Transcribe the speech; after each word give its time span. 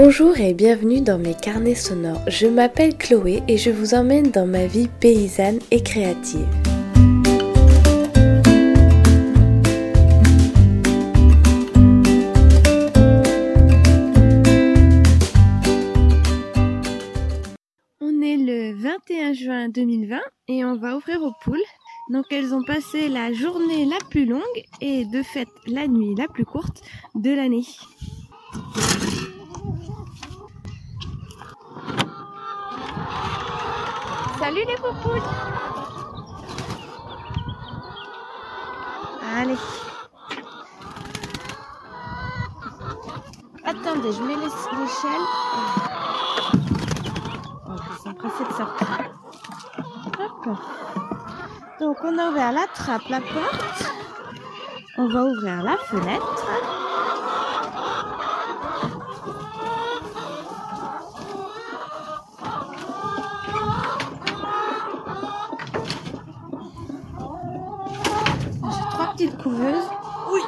Bonjour 0.00 0.38
et 0.38 0.54
bienvenue 0.54 1.00
dans 1.00 1.18
mes 1.18 1.34
carnets 1.34 1.74
sonores. 1.74 2.22
Je 2.28 2.46
m'appelle 2.46 2.96
Chloé 2.96 3.42
et 3.48 3.58
je 3.58 3.70
vous 3.70 3.94
emmène 3.94 4.30
dans 4.30 4.46
ma 4.46 4.64
vie 4.64 4.86
paysanne 4.86 5.58
et 5.72 5.82
créative. 5.82 6.46
On 18.00 18.22
est 18.22 18.36
le 18.36 18.80
21 18.80 19.32
juin 19.32 19.68
2020 19.68 20.20
et 20.46 20.64
on 20.64 20.76
va 20.76 20.96
ouvrir 20.96 21.20
aux 21.24 21.34
poules. 21.42 21.58
Donc 22.12 22.26
elles 22.30 22.54
ont 22.54 22.62
passé 22.62 23.08
la 23.08 23.32
journée 23.32 23.84
la 23.84 23.98
plus 24.10 24.26
longue 24.26 24.42
et 24.80 25.06
de 25.06 25.24
fait 25.24 25.48
la 25.66 25.88
nuit 25.88 26.14
la 26.16 26.28
plus 26.28 26.44
courte 26.44 26.82
de 27.16 27.34
l'année. 27.34 27.64
Salut 34.48 34.64
les 34.66 34.76
poupoules 34.76 35.20
Allez 39.36 39.58
Attendez, 43.62 44.10
je 44.10 44.22
mets 44.22 44.36
l'échelle. 44.36 45.26
Oh, 47.66 47.72
ils 47.90 48.02
sont 48.02 48.14
pressés 48.14 48.44
de 48.48 48.54
sortir. 48.54 49.10
Hop. 50.18 50.56
Donc 51.78 51.96
on 52.04 52.16
a 52.16 52.30
ouvert 52.30 52.52
la 52.52 52.66
trappe, 52.68 53.06
la 53.10 53.20
porte. 53.20 53.92
On 54.96 55.08
va 55.08 55.24
ouvrir 55.24 55.62
la 55.62 55.76
fenêtre. 55.76 56.77
Oui. 69.46 70.40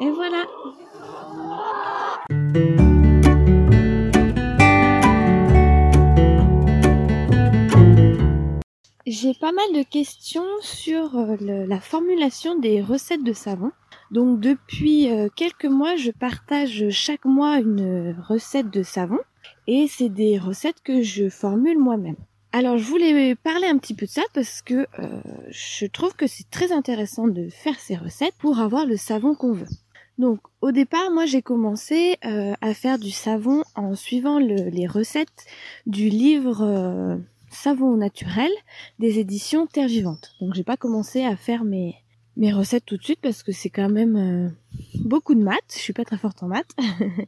Et 0.00 0.10
voilà. 0.10 0.44
J'ai 9.06 9.34
pas 9.34 9.52
mal 9.52 9.72
de 9.74 9.82
questions 9.82 10.44
sur 10.60 11.16
euh, 11.16 11.36
le- 11.40 11.64
la 11.66 11.80
formulation 11.80 12.58
des 12.58 12.80
recettes 12.80 13.24
de 13.24 13.32
savon. 13.32 13.72
Donc 14.10 14.40
depuis 14.40 15.10
euh, 15.10 15.28
quelques 15.34 15.64
mois, 15.64 15.96
je 15.96 16.10
partage 16.10 16.88
chaque 16.90 17.24
mois 17.24 17.58
une 17.58 18.16
recette 18.28 18.70
de 18.70 18.82
savon 18.82 19.18
et 19.66 19.86
c'est 19.88 20.08
des 20.08 20.38
recettes 20.38 20.82
que 20.84 21.02
je 21.02 21.28
formule 21.28 21.78
moi-même. 21.78 22.16
Alors 22.52 22.78
je 22.78 22.84
voulais 22.84 23.34
parler 23.36 23.66
un 23.66 23.78
petit 23.78 23.94
peu 23.94 24.06
de 24.06 24.10
ça 24.10 24.22
parce 24.34 24.60
que 24.62 24.86
euh, 24.98 25.20
je 25.50 25.86
trouve 25.86 26.14
que 26.14 26.26
c'est 26.26 26.50
très 26.50 26.72
intéressant 26.72 27.28
de 27.28 27.48
faire 27.48 27.78
ces 27.78 27.94
recettes 27.96 28.34
pour 28.38 28.58
avoir 28.58 28.86
le 28.86 28.96
savon 28.96 29.34
qu'on 29.36 29.52
veut. 29.52 29.68
Donc 30.18 30.40
au 30.60 30.72
départ, 30.72 31.10
moi 31.12 31.26
j'ai 31.26 31.42
commencé 31.42 32.16
euh, 32.24 32.52
à 32.60 32.74
faire 32.74 32.98
du 32.98 33.10
savon 33.12 33.62
en 33.76 33.94
suivant 33.94 34.40
le- 34.40 34.68
les 34.68 34.86
recettes 34.88 35.46
du 35.86 36.08
livre 36.08 36.62
euh, 36.62 37.16
Savon 37.52 37.96
naturel 37.96 38.50
des 38.98 39.18
éditions 39.20 39.66
Terre 39.66 39.88
Vivante. 39.88 40.34
Donc 40.40 40.54
j'ai 40.54 40.64
pas 40.64 40.76
commencé 40.76 41.24
à 41.24 41.36
faire 41.36 41.64
mes 41.64 41.94
mes 42.36 42.52
recettes 42.52 42.86
tout 42.86 42.96
de 42.96 43.02
suite 43.02 43.18
parce 43.20 43.42
que 43.42 43.52
c'est 43.52 43.70
quand 43.70 43.88
même 43.90 44.54
beaucoup 45.04 45.34
de 45.34 45.42
maths. 45.42 45.58
Je 45.74 45.78
suis 45.78 45.92
pas 45.92 46.04
très 46.04 46.16
forte 46.16 46.42
en 46.42 46.48
maths 46.48 46.74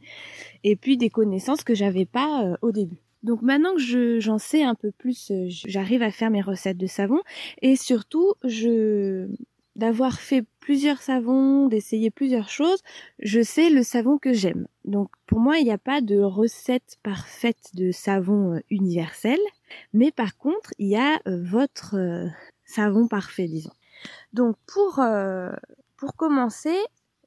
et 0.64 0.74
puis 0.76 0.96
des 0.96 1.10
connaissances 1.10 1.64
que 1.64 1.74
j'avais 1.74 2.06
pas 2.06 2.56
au 2.62 2.70
début. 2.72 3.01
Donc 3.22 3.42
maintenant 3.42 3.74
que 3.74 3.80
je 3.80 4.20
j'en 4.20 4.38
sais 4.38 4.62
un 4.62 4.74
peu 4.74 4.90
plus, 4.90 5.30
euh, 5.30 5.46
j'arrive 5.48 6.02
à 6.02 6.10
faire 6.10 6.30
mes 6.30 6.42
recettes 6.42 6.76
de 6.76 6.86
savon 6.86 7.20
et 7.60 7.76
surtout 7.76 8.34
d'avoir 9.76 10.20
fait 10.20 10.44
plusieurs 10.60 11.00
savons, 11.00 11.68
d'essayer 11.68 12.10
plusieurs 12.10 12.48
choses, 12.48 12.80
je 13.20 13.42
sais 13.42 13.70
le 13.70 13.82
savon 13.82 14.18
que 14.18 14.32
j'aime. 14.32 14.66
Donc 14.84 15.10
pour 15.26 15.38
moi, 15.38 15.58
il 15.58 15.64
n'y 15.64 15.72
a 15.72 15.78
pas 15.78 16.00
de 16.00 16.20
recette 16.20 16.98
parfaite 17.02 17.70
de 17.74 17.90
savon 17.92 18.56
euh, 18.56 18.60
universel, 18.70 19.38
mais 19.92 20.10
par 20.10 20.36
contre, 20.36 20.74
il 20.78 20.88
y 20.88 20.96
a 20.96 21.20
euh, 21.26 21.42
votre 21.42 21.96
savon 22.64 23.06
parfait, 23.06 23.46
disons. 23.46 23.72
Donc 24.32 24.56
pour 24.66 25.00
pour 25.96 26.16
commencer, 26.16 26.76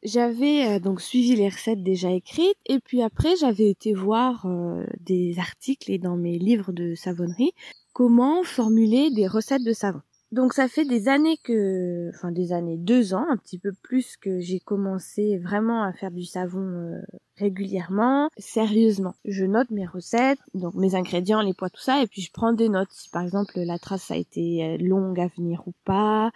j'avais 0.06 0.76
euh, 0.76 0.80
donc 0.80 1.02
suivi 1.02 1.36
les 1.36 1.50
recettes 1.50 1.84
déjà 1.84 2.12
écrites 2.12 2.56
et 2.66 2.80
puis 2.80 3.02
après 3.02 3.36
j'avais 3.36 3.70
été 3.70 3.94
voir 3.94 4.46
euh, 4.46 4.86
des 5.02 5.40
articles 5.40 5.92
et 5.92 5.98
dans 5.98 6.16
mes 6.16 6.38
livres 6.38 6.72
de 6.72 6.96
savonnerie 6.96 7.54
comment 7.92 8.44
formuler 8.44 9.10
des 9.10 9.28
recettes 9.28 9.64
de 9.64 9.74
savon. 9.74 10.02
Donc 10.32 10.54
ça 10.54 10.68
fait 10.68 10.86
des 10.86 11.08
années 11.08 11.38
que, 11.44 12.10
enfin 12.14 12.32
des 12.32 12.52
années, 12.52 12.78
deux 12.78 13.14
ans, 13.14 13.26
un 13.30 13.38
petit 13.38 13.60
peu 13.60 13.72
plus 13.84 14.18
que 14.18 14.40
j'ai 14.40 14.60
commencé 14.60 15.38
vraiment 15.38 15.84
à 15.84 15.94
faire 15.94 16.12
du 16.12 16.26
savon 16.26 16.62
euh, 16.62 17.02
régulièrement, 17.38 18.30
sérieusement. 18.38 19.16
Je 19.24 19.46
note 19.46 19.70
mes 19.70 19.86
recettes, 19.86 20.40
donc 20.54 20.74
mes 20.74 20.96
ingrédients, 20.96 21.42
les 21.42 21.54
poids, 21.54 21.70
tout 21.70 21.82
ça, 21.82 22.02
et 22.02 22.08
puis 22.08 22.22
je 22.22 22.32
prends 22.32 22.54
des 22.54 22.70
notes. 22.70 22.92
Si 22.92 23.10
par 23.10 23.24
exemple 23.24 23.54
la 23.56 23.78
trace 23.78 24.10
a 24.12 24.18
été 24.18 24.64
euh, 24.64 24.78
longue 24.80 25.20
à 25.20 25.28
venir 25.28 25.62
ou 25.68 25.74
pas, 25.86 26.32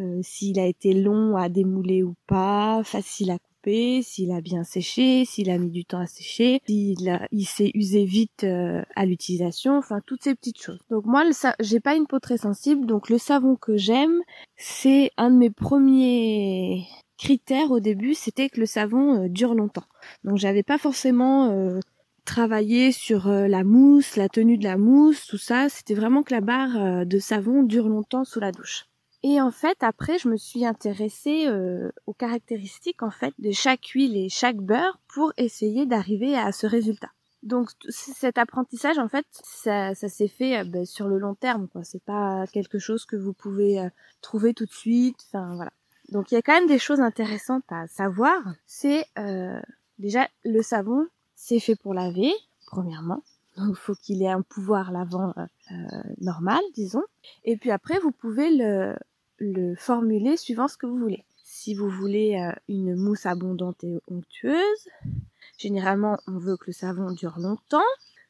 euh, 0.00 0.20
s'il 0.22 0.58
a 0.60 0.66
été 0.66 0.94
long 0.94 1.36
à 1.36 1.48
démouler 1.48 2.02
ou 2.02 2.14
pas, 2.26 2.82
facile 2.84 3.32
à 3.32 3.38
couper, 3.38 3.51
s'il 3.64 4.32
a 4.32 4.40
bien 4.40 4.64
séché, 4.64 5.24
s'il 5.24 5.50
a 5.50 5.58
mis 5.58 5.70
du 5.70 5.84
temps 5.84 6.00
à 6.00 6.06
sécher, 6.06 6.60
s'il 6.66 7.28
il 7.30 7.44
s'est 7.44 7.70
usé 7.74 8.04
vite 8.04 8.44
euh, 8.44 8.82
à 8.96 9.06
l'utilisation, 9.06 9.76
enfin 9.76 10.00
toutes 10.04 10.22
ces 10.22 10.34
petites 10.34 10.60
choses. 10.60 10.80
Donc 10.90 11.04
moi, 11.06 11.24
le 11.24 11.32
j'ai 11.60 11.80
pas 11.80 11.94
une 11.94 12.06
peau 12.06 12.18
très 12.18 12.38
sensible, 12.38 12.86
donc 12.86 13.08
le 13.08 13.18
savon 13.18 13.56
que 13.56 13.76
j'aime, 13.76 14.20
c'est 14.56 15.10
un 15.16 15.30
de 15.30 15.36
mes 15.36 15.50
premiers 15.50 16.86
critères 17.22 17.70
au 17.70 17.78
début, 17.78 18.14
c'était 18.14 18.48
que 18.48 18.58
le 18.58 18.66
savon 18.66 19.24
euh, 19.24 19.28
dure 19.28 19.54
longtemps. 19.54 19.86
Donc 20.24 20.38
j'avais 20.38 20.64
pas 20.64 20.78
forcément 20.78 21.50
euh, 21.50 21.78
travaillé 22.24 22.90
sur 22.90 23.28
euh, 23.28 23.46
la 23.46 23.62
mousse, 23.62 24.16
la 24.16 24.28
tenue 24.28 24.58
de 24.58 24.64
la 24.64 24.76
mousse, 24.76 25.26
tout 25.26 25.38
ça. 25.38 25.68
C'était 25.68 25.94
vraiment 25.94 26.24
que 26.24 26.34
la 26.34 26.40
barre 26.40 27.06
de 27.06 27.18
savon 27.18 27.62
dure 27.62 27.88
longtemps 27.88 28.24
sous 28.24 28.40
la 28.40 28.50
douche. 28.50 28.86
Et 29.24 29.40
en 29.40 29.50
fait, 29.50 29.82
après, 29.82 30.18
je 30.18 30.28
me 30.28 30.36
suis 30.36 30.66
intéressée 30.66 31.46
euh, 31.46 31.90
aux 32.06 32.12
caractéristiques 32.12 33.02
en 33.02 33.10
fait 33.10 33.32
de 33.38 33.52
chaque 33.52 33.86
huile 33.88 34.16
et 34.16 34.28
chaque 34.28 34.56
beurre 34.56 34.98
pour 35.08 35.32
essayer 35.36 35.86
d'arriver 35.86 36.36
à 36.36 36.50
ce 36.50 36.66
résultat. 36.66 37.10
Donc 37.42 37.70
cet 37.88 38.38
apprentissage, 38.38 38.98
en 38.98 39.08
fait, 39.08 39.26
ça, 39.42 39.94
s'est 39.94 40.28
fait 40.28 40.58
euh, 40.58 40.64
ben, 40.64 40.84
sur 40.84 41.08
le 41.08 41.18
long 41.18 41.34
terme. 41.34 41.68
quoi. 41.68 41.84
C'est 41.84 42.02
pas 42.02 42.46
quelque 42.52 42.78
chose 42.78 43.04
que 43.04 43.16
vous 43.16 43.32
pouvez 43.32 43.80
euh, 43.80 43.88
trouver 44.20 44.54
tout 44.54 44.66
de 44.66 44.72
suite. 44.72 45.18
Enfin 45.28 45.54
voilà. 45.54 45.72
Donc 46.10 46.30
il 46.30 46.34
y 46.34 46.38
a 46.38 46.42
quand 46.42 46.52
même 46.52 46.68
des 46.68 46.78
choses 46.78 47.00
intéressantes 47.00 47.64
à 47.68 47.86
savoir. 47.88 48.40
C'est 48.66 49.06
euh, 49.18 49.60
déjà 49.98 50.28
le 50.44 50.62
savon, 50.62 51.06
c'est 51.34 51.58
fait 51.58 51.76
pour 51.76 51.94
laver, 51.94 52.32
premièrement. 52.66 53.22
Donc 53.56 53.70
il 53.70 53.76
faut 53.76 53.94
qu'il 53.94 54.22
ait 54.22 54.30
un 54.30 54.42
pouvoir 54.42 54.92
lavant 54.92 55.34
euh, 55.36 55.74
normal, 56.20 56.60
disons. 56.74 57.02
Et 57.44 57.56
puis 57.56 57.70
après, 57.70 57.98
vous 57.98 58.12
pouvez 58.12 58.50
le, 58.50 58.94
le 59.42 59.74
formuler 59.74 60.36
suivant 60.36 60.68
ce 60.68 60.76
que 60.76 60.86
vous 60.86 60.98
voulez. 60.98 61.24
Si 61.42 61.74
vous 61.74 61.90
voulez 61.90 62.36
euh, 62.36 62.52
une 62.68 62.94
mousse 62.94 63.26
abondante 63.26 63.82
et 63.82 64.00
onctueuse, 64.06 64.88
généralement 65.58 66.16
on 66.28 66.38
veut 66.38 66.56
que 66.56 66.66
le 66.68 66.72
savon 66.72 67.10
dure 67.10 67.38
longtemps, 67.38 67.80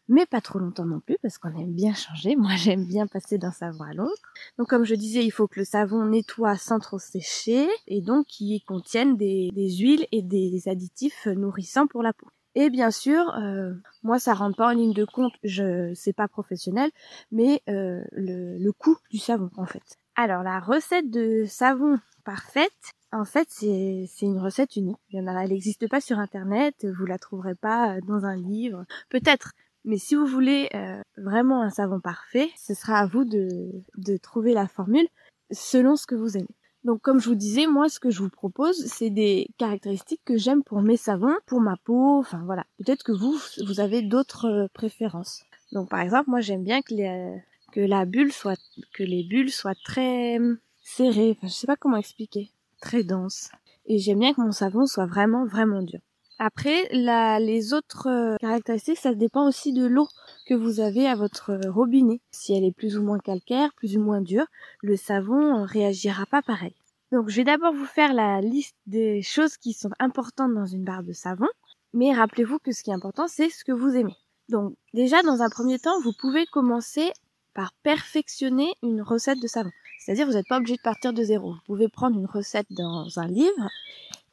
mais 0.09 0.25
pas 0.25 0.41
trop 0.41 0.59
longtemps 0.59 0.87
non 0.87 1.00
plus 1.00 1.19
parce 1.23 1.37
qu'on 1.37 1.55
aime 1.59 1.75
bien 1.75 1.93
changer. 1.93 2.34
Moi 2.34 2.53
j'aime 2.56 2.87
bien 2.87 3.06
passer 3.06 3.37
d'un 3.37 3.53
savon 3.53 3.84
à 3.84 3.93
l'autre. 3.93 4.32
Donc 4.59 4.69
comme 4.69 4.85
je 4.85 4.94
disais, 4.94 5.23
il 5.23 5.31
faut 5.31 5.47
que 5.49 5.61
le 5.61 5.67
savon 5.67 6.06
nettoie 6.06 6.56
sans 6.56 6.79
trop 6.79 6.99
sécher 6.99 7.69
et 7.87 8.00
donc 8.00 8.26
qu'il 8.26 8.65
contienne 8.65 9.19
des, 9.19 9.50
huiles 9.55 10.06
et 10.12 10.23
des 10.23 10.62
additifs 10.67 11.26
nourrissants 11.26 11.87
pour 11.87 12.03
la 12.03 12.15
peau. 12.15 12.29
Et 12.55 12.70
bien 12.70 12.91
sûr, 12.91 13.35
euh, 13.37 13.75
moi 14.03 14.19
ça 14.19 14.32
rentre 14.32 14.56
pas 14.56 14.69
en 14.69 14.73
ligne 14.73 14.94
de 14.94 15.05
compte, 15.05 15.32
je 15.43 15.93
c'est 15.94 16.12
pas 16.15 16.29
professionnel, 16.29 16.91
mais 17.31 17.62
euh, 17.69 18.03
le 18.12 18.70
coût 18.70 18.97
du 19.11 19.19
savon 19.19 19.50
en 19.56 19.67
fait. 19.67 19.99
Alors 20.14 20.43
la 20.43 20.61
recette 20.61 21.11
de 21.11 21.44
savon 21.47 21.99
parfaite, 22.25 22.93
en 23.12 23.25
fait 23.25 23.49
c'est 23.50 24.06
une 24.20 24.38
recette 24.38 24.76
unique. 24.76 24.99
Il 25.11 25.19
y 25.19 25.23
en 25.23 25.26
a, 25.26 25.43
elle 25.43 25.50
n'existe 25.50 25.88
pas 25.88 26.03
sur 26.03 26.19
internet, 26.19 26.87
vous 26.99 27.06
la 27.06 27.19
trouverez 27.19 27.55
pas 27.55 27.97
euh, 27.97 28.00
dans 28.06 28.26
un 28.26 28.37
livre, 28.37 28.85
peut-être. 29.09 29.53
Mais 29.85 29.97
si 29.97 30.14
vous 30.14 30.26
voulez 30.26 30.69
euh, 30.75 31.00
vraiment 31.17 31.62
un 31.62 31.70
savon 31.70 31.99
parfait, 31.99 32.50
ce 32.56 32.75
sera 32.75 32.99
à 32.99 33.06
vous 33.06 33.25
de, 33.25 33.73
de 33.97 34.17
trouver 34.19 34.53
la 34.53 34.69
formule 34.69 35.09
selon 35.50 35.97
ce 35.97 36.06
que 36.06 36.15
vous 36.15 36.37
aimez. 36.37 36.55
Donc 36.85 37.00
comme 37.00 37.20
je 37.20 37.29
vous 37.31 37.35
disais, 37.35 37.67
moi 37.67 37.88
ce 37.88 37.99
que 37.99 38.11
je 38.11 38.23
vous 38.23 38.29
propose, 38.29 38.85
c'est 38.87 39.11
des 39.11 39.49
caractéristiques 39.56 40.23
que 40.26 40.37
j'aime 40.37 40.62
pour 40.62 40.82
mes 40.82 40.99
savons, 40.99 41.35
pour 41.47 41.61
ma 41.61 41.76
peau, 41.79 42.19
enfin 42.19 42.43
voilà. 42.44 42.65
Peut-être 42.79 43.03
que 43.03 43.12
vous, 43.12 43.38
vous 43.67 43.81
avez 43.81 44.03
d'autres 44.03 44.47
euh, 44.47 44.67
préférences. 44.75 45.44
Donc 45.73 45.88
par 45.88 46.00
exemple, 46.00 46.29
moi 46.29 46.41
j'aime 46.41 46.65
bien 46.65 46.82
que, 46.82 46.93
les, 46.93 47.43
que 47.72 47.80
la 47.80 48.04
bulle 48.04 48.32
soit, 48.32 48.60
que 48.94 49.02
les 49.02 49.24
bulles 49.24 49.50
soient 49.50 49.74
très 49.84 50.38
euh, 50.38 50.56
serrées, 50.80 51.36
enfin 51.36 51.48
je 51.48 51.52
sais 51.52 51.66
pas 51.66 51.76
comment 51.76 51.96
expliquer, 51.96 52.50
très 52.80 53.02
denses. 53.02 53.50
Et 53.86 53.98
j'aime 53.98 54.20
bien 54.20 54.34
que 54.34 54.40
mon 54.40 54.52
savon 54.52 54.86
soit 54.86 55.06
vraiment 55.06 55.46
vraiment 55.46 55.82
dur. 55.82 56.00
Après, 56.38 56.88
les 56.92 57.72
autres 57.72 58.08
euh, 58.08 58.36
caractéristiques, 58.40 58.98
ça 58.98 59.14
dépend 59.14 59.46
aussi 59.46 59.72
de 59.72 59.86
l'eau 59.86 60.08
que 60.46 60.54
vous 60.54 60.80
avez 60.80 61.06
à 61.06 61.14
votre 61.14 61.58
robinet. 61.69 62.20
Si 62.32 62.52
elle 62.52 62.64
est 62.64 62.74
plus 62.74 62.98
ou 62.98 63.02
moins 63.02 63.19
calcaire, 63.19 63.72
plus 63.76 63.96
ou 63.96 64.00
moins 64.00 64.20
dure, 64.20 64.46
le 64.82 64.96
savon 64.96 65.64
réagira 65.64 66.26
pas 66.26 66.42
pareil. 66.42 66.74
Donc 67.12 67.28
je 67.28 67.36
vais 67.36 67.44
d'abord 67.44 67.72
vous 67.72 67.84
faire 67.84 68.12
la 68.12 68.40
liste 68.40 68.76
des 68.86 69.22
choses 69.22 69.56
qui 69.56 69.72
sont 69.72 69.90
importantes 70.00 70.54
dans 70.54 70.66
une 70.66 70.82
barre 70.82 71.04
de 71.04 71.12
savon. 71.12 71.46
Mais 71.92 72.12
rappelez-vous 72.12 72.58
que 72.58 72.72
ce 72.72 72.82
qui 72.82 72.90
est 72.90 72.94
important, 72.94 73.28
c'est 73.28 73.50
ce 73.50 73.64
que 73.64 73.72
vous 73.72 73.94
aimez. 73.94 74.16
Donc 74.48 74.74
déjà, 74.94 75.22
dans 75.22 75.42
un 75.42 75.50
premier 75.50 75.78
temps, 75.78 76.00
vous 76.00 76.14
pouvez 76.19 76.46
commencer 76.46 77.12
par 77.54 77.72
perfectionner 77.82 78.75
une 78.82 79.02
recette 79.02 79.40
de 79.40 79.46
savon. 79.46 79.70
C'est-à-dire, 79.99 80.26
vous 80.26 80.32
n'êtes 80.32 80.49
pas 80.49 80.58
obligé 80.58 80.76
de 80.76 80.82
partir 80.82 81.12
de 81.12 81.22
zéro. 81.22 81.52
Vous 81.52 81.60
pouvez 81.66 81.88
prendre 81.88 82.19
une 82.19 82.26
recette 82.26 82.66
dans 82.70 83.19
un 83.19 83.28
livre 83.28 83.69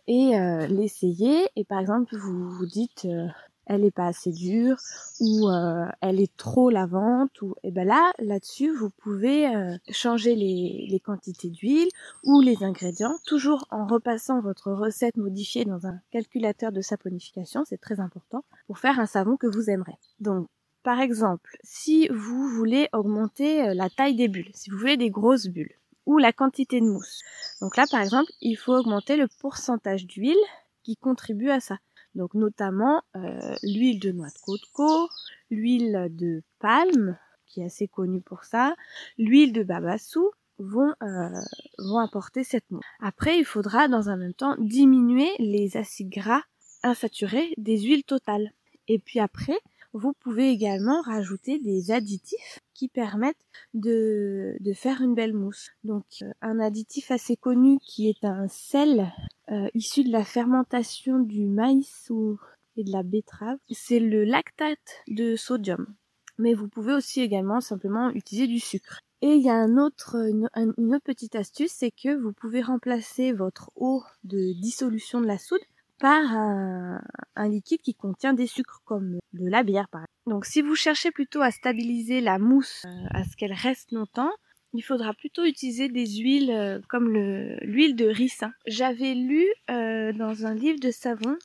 et 0.07 0.35
euh, 0.35 0.67
l'essayer. 0.67 1.47
Et 1.55 1.63
par 1.63 1.79
exemple, 1.79 2.15
vous 2.17 2.49
vous 2.49 2.65
dites, 2.65 3.05
euh, 3.05 3.27
elle 3.67 3.85
est 3.85 3.91
pas 3.91 4.07
assez 4.07 4.31
dure 4.31 4.77
ou 5.19 5.47
euh, 5.47 5.85
elle 6.01 6.19
est 6.19 6.35
trop 6.37 6.71
lavante 6.71 7.39
ou 7.43 7.53
et 7.61 7.69
ben 7.69 7.87
là 7.87 8.11
là-dessus 8.17 8.73
vous 8.73 8.89
pouvez 8.89 9.47
changer 9.91 10.35
les, 10.35 10.87
les 10.89 10.99
quantités 10.99 11.51
d'huile 11.51 11.89
ou 12.23 12.41
les 12.41 12.63
ingrédients 12.63 13.13
toujours 13.27 13.67
en 13.69 13.85
repassant 13.85 14.41
votre 14.41 14.71
recette 14.71 15.17
modifiée 15.17 15.65
dans 15.65 15.85
un 15.85 15.99
calculateur 16.09 16.71
de 16.71 16.81
saponification 16.81 17.63
c'est 17.63 17.79
très 17.79 17.99
important 17.99 18.43
pour 18.65 18.79
faire 18.79 18.99
un 18.99 19.05
savon 19.05 19.37
que 19.37 19.45
vous 19.45 19.69
aimerez 19.69 19.99
donc 20.19 20.47
par 20.83 20.99
exemple, 20.99 21.57
si 21.63 22.07
vous 22.09 22.47
voulez 22.49 22.89
augmenter 22.93 23.73
la 23.73 23.89
taille 23.89 24.15
des 24.15 24.27
bulles, 24.27 24.51
si 24.53 24.69
vous 24.69 24.77
voulez 24.77 24.97
des 24.97 25.09
grosses 25.09 25.47
bulles, 25.47 25.75
ou 26.05 26.17
la 26.17 26.33
quantité 26.33 26.81
de 26.81 26.85
mousse. 26.85 27.21
Donc 27.61 27.77
là, 27.77 27.85
par 27.89 28.01
exemple, 28.01 28.31
il 28.41 28.55
faut 28.55 28.73
augmenter 28.73 29.15
le 29.15 29.27
pourcentage 29.27 30.07
d'huile 30.07 30.35
qui 30.83 30.95
contribue 30.95 31.51
à 31.51 31.59
ça. 31.59 31.77
Donc 32.15 32.33
notamment 32.33 33.03
euh, 33.15 33.55
l'huile 33.61 33.99
de 33.99 34.11
noix 34.11 34.29
de 34.29 34.39
coco, 34.41 35.07
l'huile 35.51 36.07
de 36.09 36.41
palme, 36.57 37.17
qui 37.45 37.61
est 37.61 37.65
assez 37.65 37.87
connue 37.87 38.21
pour 38.21 38.43
ça, 38.43 38.75
l'huile 39.19 39.53
de 39.53 39.61
babassou 39.61 40.31
vont, 40.57 40.93
euh, 41.03 41.29
vont 41.77 41.99
apporter 41.99 42.43
cette 42.43 42.69
mousse. 42.71 42.83
Après, 42.99 43.37
il 43.37 43.45
faudra 43.45 43.87
dans 43.87 44.09
un 44.09 44.17
même 44.17 44.33
temps 44.33 44.55
diminuer 44.57 45.29
les 45.37 45.77
acides 45.77 46.09
gras 46.09 46.41
insaturés 46.81 47.53
des 47.57 47.79
huiles 47.81 48.03
totales. 48.03 48.51
Et 48.87 48.97
puis 48.97 49.19
après, 49.19 49.59
vous 49.93 50.13
pouvez 50.13 50.49
également 50.49 51.01
rajouter 51.01 51.59
des 51.59 51.91
additifs 51.91 52.59
qui 52.73 52.87
permettent 52.87 53.35
de, 53.73 54.55
de 54.59 54.73
faire 54.73 55.01
une 55.01 55.15
belle 55.15 55.33
mousse. 55.33 55.71
Donc 55.83 56.05
euh, 56.21 56.31
un 56.41 56.59
additif 56.59 57.11
assez 57.11 57.35
connu 57.35 57.79
qui 57.79 58.09
est 58.09 58.23
un 58.23 58.47
sel 58.47 59.11
euh, 59.51 59.67
issu 59.73 60.03
de 60.03 60.11
la 60.11 60.23
fermentation 60.23 61.19
du 61.19 61.45
maïs 61.45 62.07
ou, 62.09 62.37
et 62.77 62.83
de 62.83 62.91
la 62.91 63.03
betterave, 63.03 63.57
c'est 63.71 63.99
le 63.99 64.23
lactate 64.23 65.03
de 65.07 65.35
sodium. 65.35 65.93
Mais 66.37 66.53
vous 66.53 66.69
pouvez 66.69 66.93
aussi 66.93 67.21
également 67.21 67.59
simplement 67.59 68.09
utiliser 68.11 68.47
du 68.47 68.59
sucre. 68.59 69.01
Et 69.21 69.33
il 69.33 69.41
y 69.41 69.49
a 69.49 69.55
un 69.55 69.77
autre, 69.77 70.15
une, 70.15 70.49
une 70.55 70.95
autre 70.95 71.03
petite 71.03 71.35
astuce, 71.35 71.73
c'est 71.73 71.91
que 71.91 72.15
vous 72.15 72.31
pouvez 72.31 72.61
remplacer 72.61 73.33
votre 73.33 73.69
eau 73.75 74.01
de 74.23 74.53
dissolution 74.53 75.19
de 75.19 75.27
la 75.27 75.37
soude 75.37 75.59
par 75.99 76.23
un, 76.31 77.01
liquide 77.47 77.81
qui 77.81 77.93
contient 77.93 78.33
des 78.33 78.47
sucres 78.47 78.81
comme 78.85 79.19
de 79.33 79.49
la 79.49 79.63
bière 79.63 79.87
par 79.89 80.01
exemple. 80.01 80.29
Donc 80.29 80.45
si 80.45 80.61
vous 80.61 80.75
cherchez 80.75 81.11
plutôt 81.11 81.41
à 81.41 81.51
stabiliser 81.51 82.21
la 82.21 82.39
mousse, 82.39 82.83
euh, 82.85 83.07
à 83.11 83.23
ce 83.23 83.35
qu'elle 83.35 83.53
reste 83.53 83.91
longtemps, 83.91 84.31
il 84.73 84.81
faudra 84.81 85.13
plutôt 85.13 85.45
utiliser 85.45 85.89
des 85.89 86.05
huiles 86.05 86.51
euh, 86.51 86.79
comme 86.89 87.11
l'huile 87.13 87.95
de 87.95 88.07
ricin. 88.07 88.51
J'avais 88.67 89.13
lu 89.13 89.45
euh, 89.69 90.13
dans 90.13 90.45
un 90.45 90.53
livre 90.53 90.79
de 90.79 90.91
savon 90.91 91.37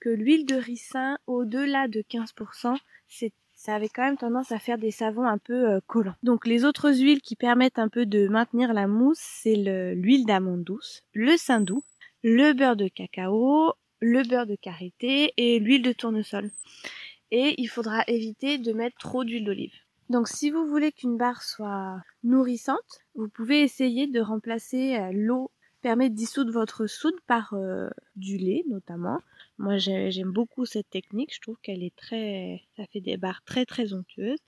que 0.00 0.08
l'huile 0.08 0.46
de 0.46 0.56
ricin 0.56 1.18
au-delà 1.26 1.88
de 1.88 2.02
15%, 2.02 2.76
ça 3.54 3.74
avait 3.74 3.88
quand 3.88 4.02
même 4.02 4.16
tendance 4.16 4.50
à 4.50 4.58
faire 4.58 4.78
des 4.78 4.90
savons 4.90 5.24
un 5.24 5.38
peu 5.38 5.80
collants. 5.86 6.16
Donc 6.24 6.46
les 6.46 6.64
autres 6.64 6.92
huiles 6.92 7.20
qui 7.20 7.36
permettent 7.36 7.78
un 7.78 7.88
peu 7.88 8.06
de 8.06 8.26
maintenir 8.26 8.72
la 8.72 8.88
mousse, 8.88 9.20
c'est 9.20 9.54
l'huile 9.94 10.26
d'amande 10.26 10.64
douce, 10.64 11.02
le 11.12 11.36
saindoux, 11.36 11.84
le 12.24 12.52
beurre 12.52 12.76
de 12.76 12.88
cacao, 12.88 13.74
le 14.02 14.28
beurre 14.28 14.46
de 14.46 14.56
karité 14.56 15.32
et 15.36 15.60
l'huile 15.60 15.82
de 15.82 15.92
tournesol. 15.92 16.50
Et 17.30 17.54
il 17.56 17.68
faudra 17.68 18.02
éviter 18.08 18.58
de 18.58 18.72
mettre 18.72 18.98
trop 18.98 19.24
d'huile 19.24 19.44
d'olive. 19.44 19.72
Donc 20.10 20.28
si 20.28 20.50
vous 20.50 20.66
voulez 20.66 20.92
qu'une 20.92 21.16
barre 21.16 21.42
soit 21.42 22.02
nourrissante, 22.24 23.00
vous 23.14 23.28
pouvez 23.28 23.62
essayer 23.62 24.08
de 24.08 24.20
remplacer 24.20 24.96
euh, 24.96 25.10
l'eau 25.12 25.50
permet 25.80 26.10
de 26.10 26.14
dissoudre 26.14 26.52
votre 26.52 26.86
soude 26.86 27.18
par 27.26 27.54
euh, 27.54 27.88
du 28.16 28.36
lait 28.36 28.64
notamment. 28.68 29.20
Moi 29.58 29.78
j'aime 29.78 30.32
beaucoup 30.32 30.66
cette 30.66 30.90
technique, 30.90 31.34
je 31.34 31.40
trouve 31.40 31.56
qu'elle 31.62 31.82
est 31.82 31.94
très 31.94 32.62
ça 32.76 32.84
fait 32.92 33.00
des 33.00 33.16
barres 33.16 33.42
très 33.44 33.64
très 33.64 33.94
onctueuses. 33.94 34.40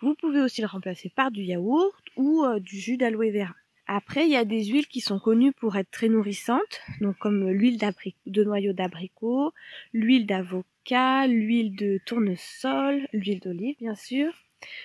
Vous 0.00 0.14
pouvez 0.14 0.40
aussi 0.40 0.60
le 0.60 0.68
remplacer 0.68 1.10
par 1.10 1.32
du 1.32 1.42
yaourt 1.42 2.02
ou 2.16 2.44
euh, 2.44 2.60
du 2.60 2.78
jus 2.78 2.96
d'aloe 2.96 3.32
vera. 3.32 3.54
Après, 3.94 4.24
il 4.24 4.30
y 4.30 4.36
a 4.36 4.46
des 4.46 4.64
huiles 4.64 4.86
qui 4.86 5.02
sont 5.02 5.18
connues 5.18 5.52
pour 5.52 5.76
être 5.76 5.90
très 5.90 6.08
nourrissantes, 6.08 6.80
donc 7.02 7.18
comme 7.18 7.50
l'huile 7.50 7.78
de 8.24 8.42
noyau 8.42 8.72
d'abricot, 8.72 9.52
l'huile 9.92 10.24
d'avocat, 10.24 11.26
l'huile 11.26 11.76
de 11.76 12.00
tournesol, 12.06 13.06
l'huile 13.12 13.40
d'olive 13.40 13.76
bien 13.78 13.94
sûr, 13.94 14.32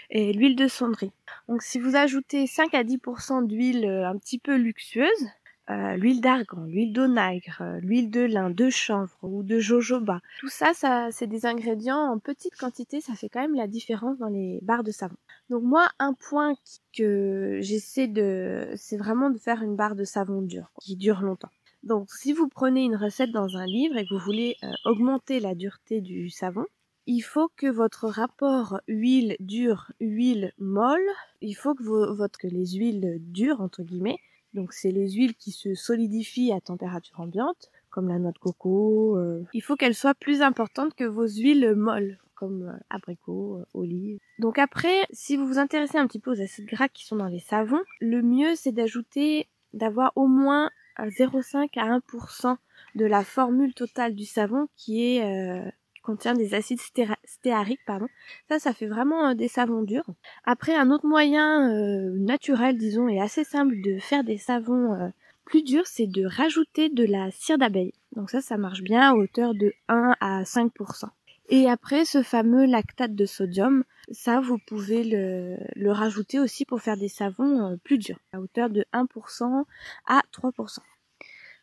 et 0.09 0.33
l'huile 0.33 0.57
de 0.57 0.67
cendrie. 0.67 1.13
Donc 1.47 1.61
si 1.61 1.79
vous 1.79 1.95
ajoutez 1.95 2.47
5 2.47 2.73
à 2.73 2.83
10% 2.83 3.47
d'huile 3.47 3.85
euh, 3.85 4.09
un 4.09 4.17
petit 4.17 4.39
peu 4.39 4.57
luxueuse, 4.57 5.29
euh, 5.69 5.97
l'huile 5.97 6.21
d'argan, 6.21 6.63
l'huile 6.65 6.93
d'onagre, 6.93 7.57
euh, 7.61 7.79
l'huile 7.81 8.09
de 8.09 8.21
lin, 8.21 8.49
de 8.49 8.69
chanvre 8.69 9.17
ou 9.21 9.43
de 9.43 9.59
jojoba. 9.59 10.21
Tout 10.39 10.47
ça, 10.47 10.73
ça 10.73 11.09
c'est 11.11 11.27
des 11.27 11.45
ingrédients 11.45 11.99
en 11.99 12.19
petite 12.19 12.55
quantité, 12.55 13.01
ça 13.01 13.15
fait 13.15 13.27
quand 13.27 13.41
même 13.41 13.55
la 13.55 13.67
différence 13.67 14.17
dans 14.17 14.29
les 14.29 14.59
barres 14.61 14.83
de 14.83 14.91
savon. 14.91 15.17
Donc 15.49 15.63
moi, 15.63 15.89
un 15.99 16.13
point 16.13 16.55
que 16.95 17.59
j'essaie 17.61 18.07
de, 18.07 18.69
c'est 18.75 18.97
vraiment 18.97 19.29
de 19.29 19.37
faire 19.37 19.61
une 19.61 19.75
barre 19.75 19.95
de 19.95 20.05
savon 20.05 20.41
dure, 20.41 20.71
qui 20.81 20.95
dure 20.95 21.21
longtemps. 21.21 21.51
Donc 21.83 22.09
si 22.11 22.33
vous 22.33 22.47
prenez 22.47 22.83
une 22.83 22.95
recette 22.95 23.31
dans 23.31 23.57
un 23.57 23.65
livre 23.65 23.97
et 23.97 24.05
que 24.05 24.13
vous 24.13 24.23
voulez 24.23 24.55
euh, 24.63 24.71
augmenter 24.85 25.39
la 25.39 25.53
dureté 25.53 26.01
du 26.01 26.29
savon, 26.29 26.65
il 27.07 27.21
faut 27.21 27.49
que 27.55 27.67
votre 27.67 28.07
rapport 28.07 28.81
huile 28.87 29.37
dure, 29.39 29.91
huile 30.01 30.51
molle, 30.57 31.07
il 31.41 31.53
faut 31.55 31.73
que, 31.73 31.83
votre, 31.83 32.37
que 32.37 32.47
les 32.47 32.73
huiles 32.73 33.17
dures, 33.19 33.61
entre 33.61 33.83
guillemets, 33.83 34.17
donc 34.57 34.73
c'est 34.73 34.91
les 34.91 35.11
huiles 35.11 35.35
qui 35.35 35.51
se 35.51 35.75
solidifient 35.75 36.51
à 36.51 36.59
température 36.59 37.19
ambiante, 37.19 37.71
comme 37.91 38.09
la 38.09 38.17
noix 38.17 38.31
de 38.31 38.39
coco. 38.39 39.15
Euh. 39.15 39.45
Il 39.53 39.61
faut 39.61 39.75
qu'elles 39.75 39.95
soient 39.95 40.15
plus 40.15 40.41
importantes 40.41 40.95
que 40.95 41.03
vos 41.03 41.27
huiles 41.27 41.75
molles, 41.75 42.17
comme 42.33 42.63
euh, 42.63 42.79
abricot, 42.89 43.59
euh, 43.59 43.65
olive. 43.75 44.19
Donc 44.39 44.57
après, 44.57 45.05
si 45.11 45.37
vous 45.37 45.45
vous 45.45 45.59
intéressez 45.59 45.99
un 45.99 46.07
petit 46.07 46.19
peu 46.19 46.31
aux 46.31 46.41
acides 46.41 46.65
gras 46.65 46.87
qui 46.89 47.05
sont 47.05 47.17
dans 47.17 47.27
les 47.27 47.39
savons, 47.39 47.83
le 48.01 48.23
mieux 48.23 48.55
c'est 48.55 48.71
d'ajouter, 48.71 49.47
d'avoir 49.73 50.11
au 50.15 50.27
moins 50.27 50.71
0,5 50.97 51.69
à 51.77 51.99
1% 51.99 52.57
de 52.95 53.05
la 53.05 53.23
formule 53.23 53.75
totale 53.75 54.15
du 54.15 54.25
savon 54.25 54.67
qui 54.75 55.03
est 55.03 55.71
contient 56.07 56.33
des 56.33 56.53
acides 56.53 56.79
stéariques, 57.25 57.85
pardon. 57.85 58.07
Ça, 58.47 58.59
ça 58.59 58.71
fait 58.71 58.85
vraiment 58.85 59.27
euh, 59.27 59.33
des 59.33 59.49
savons 59.49 59.81
durs. 59.81 60.05
Après, 60.45 60.73
un 60.73 60.89
autre 60.89 61.05
moyen 61.05 61.69
euh, 61.69 62.17
naturel, 62.17 62.77
disons, 62.77 63.09
et 63.09 63.19
assez 63.19 63.43
simple 63.43 63.81
de 63.81 63.99
faire 63.99 64.23
des 64.23 64.37
savons 64.37 64.93
euh, 64.93 65.09
plus 65.43 65.63
durs, 65.63 65.85
c'est 65.85 66.07
de 66.07 66.25
rajouter 66.25 66.87
de 66.87 67.03
la 67.03 67.29
cire 67.31 67.57
d'abeille. 67.57 67.91
Donc 68.15 68.29
ça, 68.29 68.39
ça 68.39 68.55
marche 68.55 68.83
bien 68.83 69.01
à 69.01 69.15
hauteur 69.15 69.53
de 69.53 69.73
1 69.89 70.15
à 70.21 70.43
5%. 70.43 71.09
Et 71.49 71.69
après, 71.69 72.05
ce 72.05 72.23
fameux 72.23 72.65
lactate 72.65 73.13
de 73.13 73.25
sodium, 73.25 73.83
ça, 74.09 74.39
vous 74.39 74.59
pouvez 74.65 75.03
le, 75.03 75.57
le 75.75 75.91
rajouter 75.91 76.39
aussi 76.39 76.63
pour 76.63 76.79
faire 76.79 76.95
des 76.95 77.09
savons 77.09 77.77
plus 77.83 77.97
durs, 77.97 78.19
à 78.31 78.39
hauteur 78.39 78.69
de 78.69 78.85
1% 78.93 79.65
à 80.07 80.21
3%. 80.31 80.79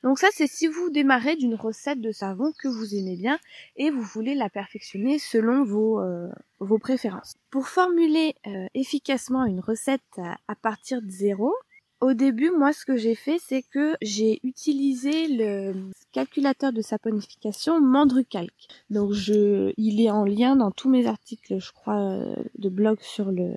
Donc 0.04 0.18
ça, 0.18 0.28
c'est 0.32 0.46
si 0.46 0.66
vous 0.66 0.90
démarrez 0.90 1.34
d'une 1.34 1.54
recette 1.54 1.98
de 2.02 2.12
savon 2.12 2.52
que 2.58 2.68
vous 2.68 2.94
aimez 2.94 3.16
bien 3.16 3.38
et 3.76 3.90
vous 3.90 4.02
voulez 4.02 4.34
la 4.34 4.50
perfectionner 4.50 5.18
selon 5.18 5.64
vos, 5.64 5.98
euh, 5.98 6.28
vos 6.60 6.78
préférences. 6.78 7.36
Pour 7.50 7.68
formuler 7.68 8.34
euh, 8.46 8.66
efficacement 8.74 9.46
une 9.46 9.60
recette 9.60 10.02
à, 10.46 10.54
partir 10.56 11.00
de 11.00 11.08
zéro, 11.08 11.54
au 12.02 12.12
début, 12.12 12.50
moi, 12.50 12.74
ce 12.74 12.84
que 12.84 12.98
j'ai 12.98 13.14
fait, 13.14 13.38
c'est 13.38 13.62
que 13.62 13.94
j'ai 14.02 14.40
utilisé 14.42 15.26
le 15.26 15.72
calculateur 16.12 16.74
de 16.74 16.82
saponification 16.82 17.80
Mandrucalc. 17.80 18.52
Donc, 18.90 19.12
je, 19.12 19.72
il 19.78 20.02
est 20.02 20.10
en 20.10 20.24
lien 20.24 20.54
dans 20.54 20.70
tous 20.70 20.90
mes 20.90 21.06
articles, 21.06 21.58
je 21.58 21.72
crois, 21.72 22.00
euh, 22.00 22.36
de 22.58 22.68
blog 22.68 22.98
sur 23.00 23.32
le, 23.32 23.54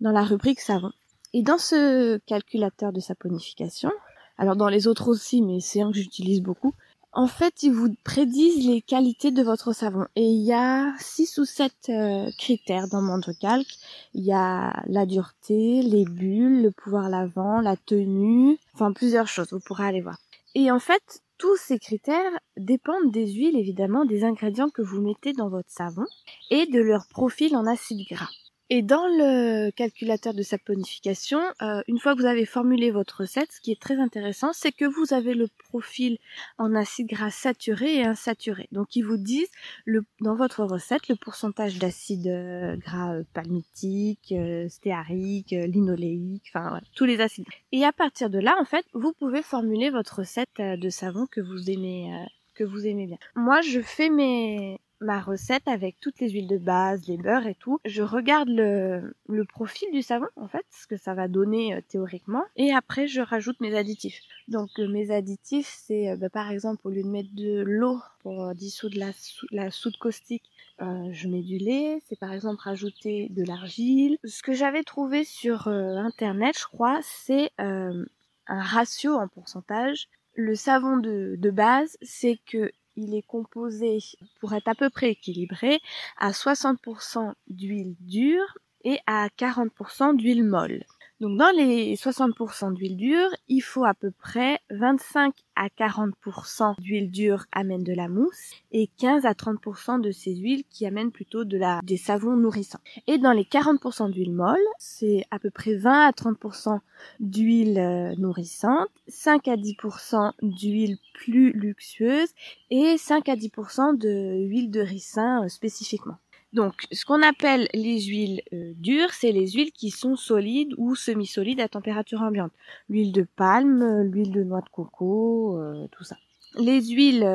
dans 0.00 0.12
la 0.12 0.22
rubrique 0.22 0.60
savon. 0.60 0.92
Et 1.34 1.42
dans 1.42 1.58
ce 1.58 2.16
calculateur 2.24 2.94
de 2.94 3.00
saponification, 3.00 3.90
alors 4.38 4.56
dans 4.56 4.68
les 4.68 4.86
autres 4.86 5.08
aussi, 5.08 5.42
mais 5.42 5.60
c'est 5.60 5.82
un 5.82 5.90
que 5.90 5.98
j'utilise 5.98 6.42
beaucoup. 6.42 6.74
En 7.16 7.28
fait, 7.28 7.62
ils 7.62 7.72
vous 7.72 7.94
prédisent 8.02 8.66
les 8.66 8.82
qualités 8.82 9.30
de 9.30 9.42
votre 9.42 9.72
savon. 9.72 10.06
Et 10.16 10.24
il 10.24 10.42
y 10.42 10.52
a 10.52 10.92
six 10.98 11.38
ou 11.38 11.44
sept 11.44 11.88
euh, 11.88 12.28
critères 12.38 12.88
dans 12.88 13.02
Mandrecalc. 13.02 13.68
Il 14.14 14.24
y 14.24 14.32
a 14.32 14.82
la 14.88 15.06
dureté, 15.06 15.82
les 15.82 16.04
bulles, 16.04 16.62
le 16.62 16.72
pouvoir 16.72 17.08
lavant, 17.08 17.60
la 17.60 17.76
tenue, 17.76 18.58
enfin 18.74 18.92
plusieurs 18.92 19.28
choses, 19.28 19.52
vous 19.52 19.60
pourrez 19.64 19.86
aller 19.86 20.00
voir. 20.00 20.18
Et 20.56 20.72
en 20.72 20.80
fait, 20.80 21.22
tous 21.38 21.56
ces 21.56 21.78
critères 21.78 22.32
dépendent 22.56 23.12
des 23.12 23.32
huiles, 23.32 23.56
évidemment, 23.56 24.04
des 24.04 24.24
ingrédients 24.24 24.70
que 24.70 24.82
vous 24.82 25.00
mettez 25.00 25.32
dans 25.32 25.48
votre 25.48 25.70
savon 25.70 26.04
et 26.50 26.66
de 26.66 26.80
leur 26.80 27.06
profil 27.06 27.56
en 27.56 27.66
acide 27.66 28.06
gras. 28.10 28.30
Et 28.70 28.80
dans 28.80 29.06
le 29.06 29.70
calculateur 29.70 30.32
de 30.32 30.42
saponification, 30.42 31.40
euh, 31.60 31.82
une 31.86 31.98
fois 31.98 32.14
que 32.14 32.20
vous 32.20 32.26
avez 32.26 32.46
formulé 32.46 32.90
votre 32.90 33.20
recette, 33.20 33.52
ce 33.52 33.60
qui 33.60 33.72
est 33.72 33.80
très 33.80 33.98
intéressant, 33.98 34.52
c'est 34.54 34.72
que 34.72 34.86
vous 34.86 35.12
avez 35.12 35.34
le 35.34 35.48
profil 35.68 36.18
en 36.56 36.74
acide 36.74 37.08
gras 37.08 37.30
saturé 37.30 37.96
et 37.96 38.04
insaturé. 38.04 38.68
Donc 38.72 38.96
ils 38.96 39.02
vous 39.02 39.18
disent 39.18 39.50
le, 39.84 40.04
dans 40.20 40.34
votre 40.34 40.64
recette 40.64 41.08
le 41.08 41.16
pourcentage 41.16 41.78
d'acide 41.78 42.26
euh, 42.26 42.76
gras 42.76 43.14
euh, 43.14 43.24
palmitique, 43.34 44.34
stéarique, 44.68 45.50
linoléique, 45.50 46.50
enfin 46.54 46.80
tous 46.94 47.04
les 47.04 47.20
acides. 47.20 47.44
Et 47.72 47.84
à 47.84 47.92
partir 47.92 48.30
de 48.30 48.38
là, 48.38 48.56
en 48.58 48.64
fait, 48.64 48.86
vous 48.94 49.12
pouvez 49.12 49.42
formuler 49.42 49.90
votre 49.90 50.20
recette 50.20 50.48
de 50.58 50.88
savon 50.88 51.26
que 51.26 51.40
vous 51.40 51.70
aimez 51.70 52.10
que 52.54 52.64
vous 52.64 52.86
aimez 52.86 53.06
bien. 53.06 53.18
Moi, 53.34 53.60
je 53.60 53.80
fais 53.80 54.10
mes 54.10 54.80
ma 55.00 55.20
recette 55.20 55.66
avec 55.66 56.00
toutes 56.00 56.20
les 56.20 56.30
huiles 56.30 56.48
de 56.48 56.58
base, 56.58 57.06
les 57.08 57.16
beurres 57.16 57.46
et 57.46 57.54
tout. 57.54 57.78
Je 57.84 58.02
regarde 58.02 58.48
le, 58.48 59.14
le 59.28 59.44
profil 59.44 59.88
du 59.92 60.02
savon 60.02 60.26
en 60.36 60.48
fait, 60.48 60.64
ce 60.70 60.86
que 60.86 60.96
ça 60.96 61.14
va 61.14 61.28
donner 61.28 61.74
euh, 61.74 61.80
théoriquement, 61.86 62.44
et 62.56 62.72
après 62.72 63.06
je 63.06 63.20
rajoute 63.20 63.60
mes 63.60 63.76
additifs. 63.76 64.20
Donc 64.48 64.70
euh, 64.78 64.88
mes 64.88 65.10
additifs, 65.10 65.74
c'est 65.86 66.10
euh, 66.10 66.16
bah, 66.16 66.30
par 66.30 66.50
exemple 66.50 66.80
au 66.84 66.90
lieu 66.90 67.02
de 67.02 67.08
mettre 67.08 67.34
de 67.34 67.62
l'eau 67.62 68.00
pour 68.20 68.54
dissoudre 68.54 68.98
la, 68.98 69.10
la 69.50 69.70
soude 69.70 69.96
caustique, 69.98 70.44
je 70.78 71.28
mets 71.28 71.42
du 71.42 71.58
lait. 71.58 72.00
C'est 72.06 72.18
par 72.18 72.32
exemple 72.32 72.62
rajouter 72.62 73.28
de 73.30 73.44
l'argile. 73.44 74.16
Ce 74.24 74.42
que 74.42 74.54
j'avais 74.54 74.82
trouvé 74.82 75.24
sur 75.24 75.68
internet, 75.68 76.56
je 76.58 76.64
crois, 76.64 77.00
c'est 77.02 77.50
un 77.58 78.06
ratio 78.46 79.14
en 79.14 79.28
pourcentage. 79.28 80.08
Le 80.34 80.54
savon 80.54 80.96
de, 80.96 81.36
de 81.38 81.50
base, 81.50 81.98
c'est 82.00 82.38
que 82.46 82.72
il 82.96 83.14
est 83.14 83.22
composé, 83.26 83.98
pour 84.40 84.52
être 84.54 84.68
à 84.68 84.74
peu 84.74 84.90
près 84.90 85.10
équilibré, 85.10 85.80
à 86.18 86.32
60% 86.32 87.34
d'huile 87.48 87.96
dure 88.00 88.58
et 88.84 88.98
à 89.06 89.28
40% 89.28 90.16
d'huile 90.16 90.44
molle. 90.44 90.84
Donc 91.20 91.38
dans 91.38 91.50
les 91.56 91.94
60% 91.94 92.74
d'huile 92.74 92.96
dure, 92.96 93.28
il 93.48 93.60
faut 93.60 93.84
à 93.84 93.94
peu 93.94 94.10
près 94.10 94.58
25 94.70 95.32
à 95.54 95.68
40% 95.68 96.74
d'huile 96.80 97.10
dure 97.10 97.44
amène 97.52 97.84
de 97.84 97.92
la 97.92 98.08
mousse 98.08 98.50
et 98.72 98.88
15 98.98 99.24
à 99.24 99.32
30% 99.32 100.00
de 100.00 100.10
ces 100.10 100.34
huiles 100.34 100.64
qui 100.68 100.86
amènent 100.86 101.12
plutôt 101.12 101.44
de 101.44 101.56
la, 101.56 101.80
des 101.84 101.96
savons 101.96 102.36
nourrissants. 102.36 102.80
Et 103.06 103.18
dans 103.18 103.32
les 103.32 103.44
40% 103.44 104.10
d'huile 104.10 104.32
molle, 104.32 104.58
c'est 104.78 105.24
à 105.30 105.38
peu 105.38 105.50
près 105.50 105.76
20 105.76 106.08
à 106.08 106.10
30% 106.10 106.80
d'huile 107.20 107.78
euh, 107.78 108.14
nourrissante, 108.18 108.88
5 109.06 109.46
à 109.46 109.56
10% 109.56 110.32
d'huile 110.42 110.98
plus 111.12 111.52
luxueuse 111.52 112.30
et 112.70 112.98
5 112.98 113.28
à 113.28 113.36
10% 113.36 113.96
de 113.96 114.44
huile 114.48 114.70
de 114.70 114.80
ricin 114.80 115.44
euh, 115.44 115.48
spécifiquement. 115.48 116.16
Donc, 116.54 116.86
ce 116.92 117.04
qu'on 117.04 117.20
appelle 117.22 117.68
les 117.74 118.00
huiles 118.00 118.40
euh, 118.52 118.72
dures, 118.76 119.12
c'est 119.12 119.32
les 119.32 119.50
huiles 119.50 119.72
qui 119.72 119.90
sont 119.90 120.14
solides 120.14 120.72
ou 120.78 120.94
semi-solides 120.94 121.60
à 121.60 121.68
température 121.68 122.22
ambiante. 122.22 122.52
L'huile 122.88 123.10
de 123.10 123.26
palme, 123.36 123.82
euh, 123.82 124.04
l'huile 124.04 124.30
de 124.30 124.44
noix 124.44 124.60
de 124.60 124.68
coco, 124.70 125.58
euh, 125.58 125.88
tout 125.90 126.04
ça. 126.04 126.16
Les 126.56 126.80
huiles 126.80 127.26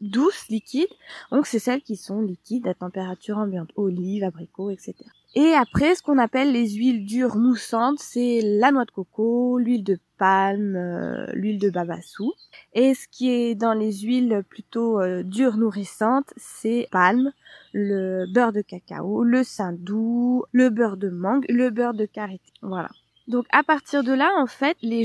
douces, 0.00 0.48
liquides, 0.48 0.88
donc 1.30 1.46
c'est 1.46 1.58
celles 1.58 1.82
qui 1.82 1.96
sont 1.96 2.22
liquides 2.22 2.66
à 2.66 2.72
température 2.72 3.36
ambiante, 3.36 3.68
olive, 3.76 4.24
abricot, 4.24 4.70
etc. 4.70 4.94
Et 5.36 5.52
après, 5.54 5.94
ce 5.96 6.02
qu'on 6.02 6.18
appelle 6.18 6.52
les 6.52 6.70
huiles 6.70 7.04
dures 7.04 7.36
moussantes, 7.36 7.98
c'est 7.98 8.40
la 8.42 8.70
noix 8.70 8.84
de 8.84 8.90
coco, 8.92 9.58
l'huile 9.58 9.82
de 9.82 9.98
palme, 10.16 11.26
l'huile 11.32 11.58
de 11.58 11.70
babassou. 11.70 12.32
Et 12.72 12.94
ce 12.94 13.08
qui 13.10 13.30
est 13.30 13.56
dans 13.56 13.74
les 13.74 13.92
huiles 13.92 14.44
plutôt 14.48 15.00
dures 15.24 15.56
nourrissantes, 15.56 16.32
c'est 16.36 16.86
palme, 16.92 17.32
le 17.72 18.26
beurre 18.32 18.52
de 18.52 18.62
cacao, 18.62 19.24
le 19.24 19.42
doux, 19.76 20.44
le 20.52 20.70
beurre 20.70 20.96
de 20.96 21.08
mangue, 21.08 21.44
le 21.48 21.70
beurre 21.70 21.94
de 21.94 22.06
karité. 22.06 22.52
Voilà. 22.62 22.90
Donc 23.26 23.46
à 23.50 23.62
partir 23.62 24.04
de 24.04 24.12
là, 24.12 24.30
en 24.36 24.46
fait, 24.46 24.76
les, 24.82 25.04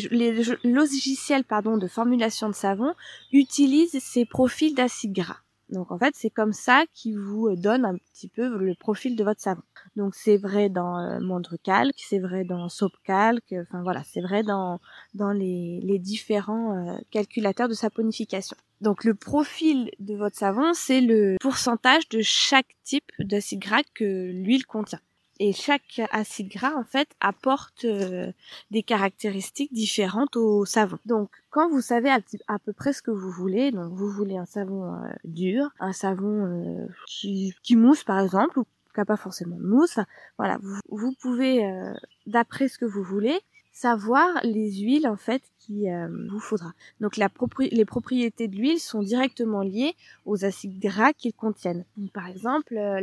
logiciels 0.64 1.44
pardon, 1.44 1.78
de 1.78 1.88
formulation 1.88 2.50
de 2.50 2.56
savon 2.56 2.94
utilisent 3.32 4.00
ces 4.00 4.26
profils 4.26 4.76
d'acide 4.76 5.14
gras. 5.14 5.38
Donc 5.70 5.92
en 5.92 6.00
fait, 6.00 6.16
c'est 6.16 6.30
comme 6.30 6.54
ça 6.54 6.86
qu'ils 6.94 7.18
vous 7.18 7.56
donne 7.56 7.86
un 7.86 7.96
petit 7.96 8.28
peu 8.28 8.58
le 8.58 8.74
profil 8.76 9.16
de 9.16 9.24
votre 9.24 9.42
savon. 9.42 9.62
Donc 9.96 10.16
c'est 10.16 10.38
vrai 10.38 10.70
dans 10.70 10.98
euh, 11.00 11.20
Mondre 11.20 11.56
Calc, 11.64 11.94
c'est 11.98 12.20
vrai 12.20 12.44
dans 12.44 12.70
Soap 12.70 12.94
Calc, 13.04 13.44
enfin 13.54 13.84
voilà, 13.84 14.04
c'est 14.04 14.22
vrai 14.22 14.44
dans 14.44 14.80
dans 15.14 15.32
les, 15.32 15.80
les 15.84 16.00
différents 16.00 16.76
euh, 16.76 16.98
calculateurs 17.12 17.70
de 17.70 17.74
saponification. 17.74 18.58
Donc 18.82 19.04
le 19.04 19.14
profil 19.14 19.92
de 20.00 20.16
votre 20.16 20.38
savon, 20.38 20.74
c'est 20.74 21.02
le 21.02 21.36
pourcentage 21.40 22.08
de 22.10 22.22
chaque 22.22 22.76
type 22.84 23.12
d'acide 23.20 23.60
gras 23.60 23.84
que 23.94 24.32
l'huile 24.32 24.66
contient. 24.66 25.02
Et 25.41 25.53
chaque 25.53 26.01
acide 26.12 26.50
gras, 26.50 26.75
en 26.75 26.84
fait, 26.84 27.08
apporte 27.22 27.86
euh, 27.86 28.29
des 28.72 28.84
caractéristiques 28.84 29.72
différentes 29.72 30.36
au 30.36 30.65
savon. 30.65 30.98
Donc, 31.05 31.29
quand 31.50 31.69
vous 31.69 31.79
savez 31.79 32.10
à, 32.10 32.60
peu 32.60 32.74
près 32.74 32.91
ce 32.91 33.01
que 33.01 33.12
vous 33.12 33.31
voulez, 33.31 33.72
donc 33.72 33.93
vous 33.93 34.10
voulez 34.10 34.36
un 34.36 34.46
savon 34.46 34.93
euh, 34.93 35.08
dur, 35.24 35.69
un 35.79 35.93
savon 35.93 36.46
euh, 36.46 36.88
qui, 37.08 37.53
qui, 37.63 37.77
mousse 37.77 38.03
par 38.03 38.19
exemple, 38.19 38.60
ou 38.60 38.63
qui 38.63 39.00
n'a 39.00 39.05
pas 39.05 39.15
forcément 39.15 39.55
de 39.55 39.65
mousse, 39.65 40.00
voilà, 40.38 40.58
vous, 40.62 40.79
vous 40.89 41.13
pouvez, 41.22 41.63
d'après 42.25 42.67
ce 42.67 42.77
que 42.77 42.86
vous 42.86 43.03
voulez, 43.03 43.39
savoir 43.80 44.28
les 44.44 44.72
huiles 44.82 45.08
en 45.08 45.16
fait 45.16 45.42
qui 45.58 45.90
euh, 45.90 46.10
vous 46.30 46.42
faudra. 46.42 46.74
Donc 47.00 47.16
la 47.16 47.30
les 47.72 47.86
propriétés 47.86 48.50
de 48.50 48.56
l'huile 48.58 48.80
sont 48.80 49.02
directement 49.02 49.62
liées 49.62 49.96
aux 50.26 50.44
acides 50.44 50.80
gras 50.80 51.14
qu'ils 51.14 51.34
contiennent. 51.34 51.86
par 52.14 52.28
exemple, 52.28 52.76
euh, 52.76 53.00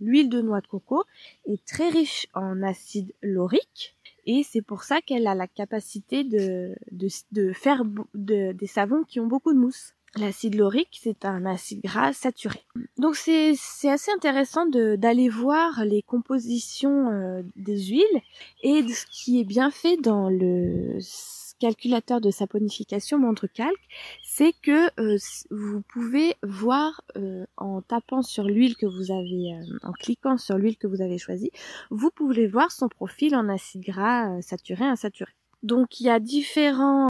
l'huile 0.00 0.28
de 0.28 0.42
noix 0.42 0.60
de 0.60 0.66
coco 0.66 1.04
est 1.46 1.64
très 1.64 1.88
riche 1.88 2.26
en 2.34 2.62
acide 2.62 3.14
laurique 3.22 3.96
et 4.26 4.42
c'est 4.42 4.60
pour 4.60 4.82
ça 4.82 5.00
qu'elle 5.00 5.26
a 5.26 5.34
la 5.34 5.46
capacité 5.46 6.22
de, 6.22 6.74
de, 6.92 7.08
de 7.32 7.52
faire 7.54 7.82
des 8.14 8.66
savons 8.66 9.04
qui 9.04 9.20
ont 9.20 9.26
beaucoup 9.26 9.54
de 9.54 9.58
mousse. 9.58 9.94
L'acide 10.16 10.56
laurique, 10.56 10.98
c'est 11.00 11.24
un 11.24 11.46
acide 11.46 11.82
gras 11.82 12.12
saturé. 12.12 12.60
Donc 12.98 13.14
c'est 13.14 13.54
assez 13.88 14.10
intéressant 14.10 14.66
d'aller 14.66 15.28
voir 15.28 15.84
les 15.84 16.02
compositions 16.02 17.10
euh, 17.10 17.42
des 17.54 17.78
huiles 17.78 18.20
et 18.64 18.82
ce 18.88 19.06
qui 19.06 19.40
est 19.40 19.44
bien 19.44 19.70
fait 19.70 19.96
dans 19.98 20.28
le 20.28 20.98
calculateur 21.60 22.20
de 22.20 22.30
saponification 22.30 23.18
montre 23.18 23.46
calque, 23.46 23.76
c'est 24.24 24.52
que 24.62 24.90
euh, 25.00 25.16
vous 25.50 25.82
pouvez 25.82 26.34
voir 26.42 27.02
euh, 27.16 27.46
en 27.56 27.80
tapant 27.80 28.22
sur 28.22 28.44
l'huile 28.44 28.76
que 28.76 28.86
vous 28.86 29.12
avez, 29.12 29.60
en 29.82 29.92
cliquant 29.92 30.38
sur 30.38 30.58
l'huile 30.58 30.76
que 30.76 30.88
vous 30.88 31.02
avez 31.02 31.18
choisie, 31.18 31.52
vous 31.90 32.10
pouvez 32.10 32.48
voir 32.48 32.72
son 32.72 32.88
profil 32.88 33.36
en 33.36 33.48
acide 33.48 33.82
gras 33.82 34.42
saturé, 34.42 34.84
insaturé. 34.84 35.30
Donc 35.62 36.00
il 36.00 36.04
y 36.04 36.10
a 36.10 36.20
différents 36.20 37.08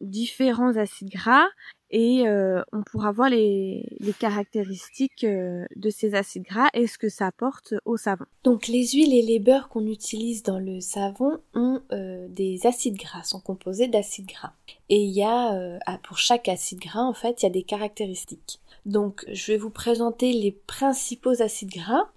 acides 0.76 1.10
gras 1.10 1.46
et 1.90 2.26
euh, 2.26 2.62
on 2.72 2.82
pourra 2.82 3.10
voir 3.10 3.28
les, 3.28 3.84
caractéristiques 4.18 5.24
euh, 5.24 5.64
de 5.76 5.90
ces 5.90 6.14
acides 6.14 6.44
gras 6.44 6.68
et 6.74 6.86
ce 6.86 6.98
que 6.98 7.08
ça 7.08 7.26
apporte 7.26 7.74
au 7.84 7.96
savon. 7.96 8.24
Donc 8.44 8.68
les 8.68 8.88
huiles 8.88 9.14
et 9.14 9.22
les 9.22 9.38
beurres 9.38 9.68
qu'on 9.68 9.86
utilise 9.86 10.42
dans 10.42 10.58
le 10.58 10.80
savon 10.80 11.40
ont 11.54 11.80
euh, 11.92 12.26
des 12.28 12.66
acides 12.66 12.96
gras, 12.96 13.24
sont 13.24 13.40
composés 13.40 13.88
d'acides 13.88 14.26
gras. 14.26 14.52
Et 14.88 15.02
il 15.02 15.10
y 15.10 15.22
a, 15.22 15.78
pour 16.04 16.18
chaque 16.18 16.48
acide 16.48 16.80
gras 16.80 17.02
en 17.02 17.14
fait, 17.14 17.42
il 17.42 17.46
y 17.46 17.48
a 17.48 17.52
des 17.52 17.62
caractéristiques. 17.62 18.60
Donc 18.86 19.24
je 19.32 19.52
vais 19.52 19.58
vous 19.58 19.70
présenter 19.70 20.32
les 20.32 20.52
principaux 20.52 21.42
acides 21.42 21.70
gras 21.70 22.10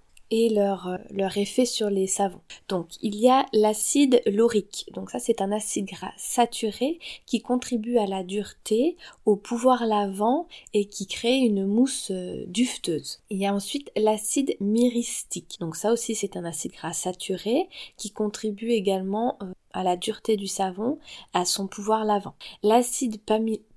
leur, 0.50 0.88
euh, 0.88 0.96
leur 1.10 1.36
effet 1.36 1.64
sur 1.64 1.90
les 1.90 2.06
savons. 2.06 2.40
Donc 2.68 2.88
il 3.02 3.16
y 3.16 3.28
a 3.28 3.46
l'acide 3.52 4.20
laurique. 4.26 4.86
Donc 4.92 5.10
ça 5.10 5.18
c'est 5.18 5.40
un 5.40 5.52
acide 5.52 5.86
gras 5.86 6.12
saturé 6.16 6.98
qui 7.26 7.40
contribue 7.40 7.98
à 7.98 8.06
la 8.06 8.22
dureté, 8.22 8.96
au 9.24 9.36
pouvoir 9.36 9.86
lavant 9.86 10.48
et 10.72 10.86
qui 10.86 11.06
crée 11.06 11.36
une 11.36 11.66
mousse 11.66 12.10
euh, 12.10 12.44
dufteuse. 12.46 13.20
Il 13.30 13.38
y 13.38 13.46
a 13.46 13.54
ensuite 13.54 13.90
l'acide 13.96 14.56
myristique. 14.60 15.56
Donc 15.60 15.76
ça 15.76 15.92
aussi 15.92 16.14
c'est 16.14 16.36
un 16.36 16.44
acide 16.44 16.72
gras 16.72 16.92
saturé 16.92 17.68
qui 17.96 18.10
contribue 18.10 18.70
également 18.70 19.38
euh, 19.42 19.52
à 19.74 19.82
la 19.82 19.96
dureté 19.96 20.36
du 20.36 20.46
savon, 20.46 20.98
à 21.34 21.44
son 21.44 21.66
pouvoir 21.66 22.04
lavant. 22.04 22.34
L'acide 22.62 23.20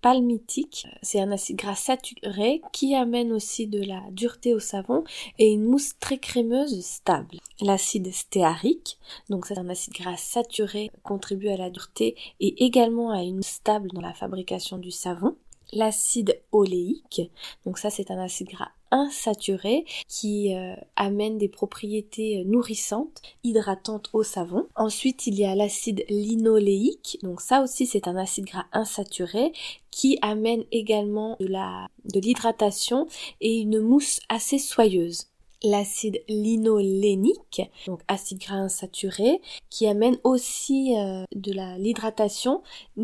palmitique, 0.01 0.87
c'est 1.01 1.19
un 1.19 1.31
acide 1.31 1.57
gras 1.57 1.75
saturé 1.75 2.61
qui 2.71 2.95
amène 2.95 3.33
aussi 3.33 3.67
de 3.67 3.83
la 3.83 4.01
dureté 4.11 4.53
au 4.53 4.59
savon 4.59 5.03
et 5.39 5.51
une 5.51 5.65
mousse 5.65 5.99
très 5.99 6.19
crémeuse 6.19 6.81
stable. 6.81 7.39
L'acide 7.59 8.13
stéarique, 8.13 8.97
donc 9.29 9.47
c'est 9.47 9.57
un 9.57 9.69
acide 9.69 9.93
gras 9.93 10.17
saturé, 10.17 10.91
contribue 11.03 11.49
à 11.49 11.57
la 11.57 11.69
dureté 11.69 12.15
et 12.39 12.63
également 12.63 13.11
à 13.11 13.23
une 13.23 13.43
stable 13.43 13.89
dans 13.91 14.01
la 14.01 14.13
fabrication 14.13 14.77
du 14.77 14.91
savon 14.91 15.35
l'acide 15.73 16.39
oléique. 16.51 17.21
Donc 17.65 17.77
ça 17.77 17.89
c'est 17.89 18.11
un 18.11 18.19
acide 18.19 18.47
gras 18.47 18.71
insaturé 18.91 19.85
qui 20.07 20.55
euh, 20.55 20.75
amène 20.95 21.37
des 21.37 21.49
propriétés 21.49 22.43
nourrissantes, 22.45 23.21
hydratantes 23.43 24.09
au 24.13 24.23
savon. 24.23 24.67
Ensuite, 24.75 25.27
il 25.27 25.35
y 25.35 25.45
a 25.45 25.55
l'acide 25.55 26.05
linoléique, 26.09 27.19
donc 27.23 27.41
ça 27.41 27.61
aussi 27.61 27.85
c'est 27.85 28.07
un 28.07 28.15
acide 28.15 28.45
gras 28.45 28.65
insaturé 28.73 29.51
qui 29.91 30.19
amène 30.21 30.63
également 30.71 31.37
de 31.39 32.19
l'hydratation 32.19 33.07
et 33.41 33.57
une 33.57 33.79
mousse 33.79 34.19
assez 34.29 34.59
soyeuse 34.59 35.27
l'acide 35.63 36.23
linolénique, 36.27 37.61
donc 37.87 38.01
acide 38.07 38.39
gras 38.39 38.55
insaturé, 38.55 39.41
qui 39.69 39.87
amène 39.87 40.17
aussi 40.23 40.95
euh, 40.97 41.23
de 41.35 41.51
la 41.53 41.77
l'hydratation, 41.77 42.61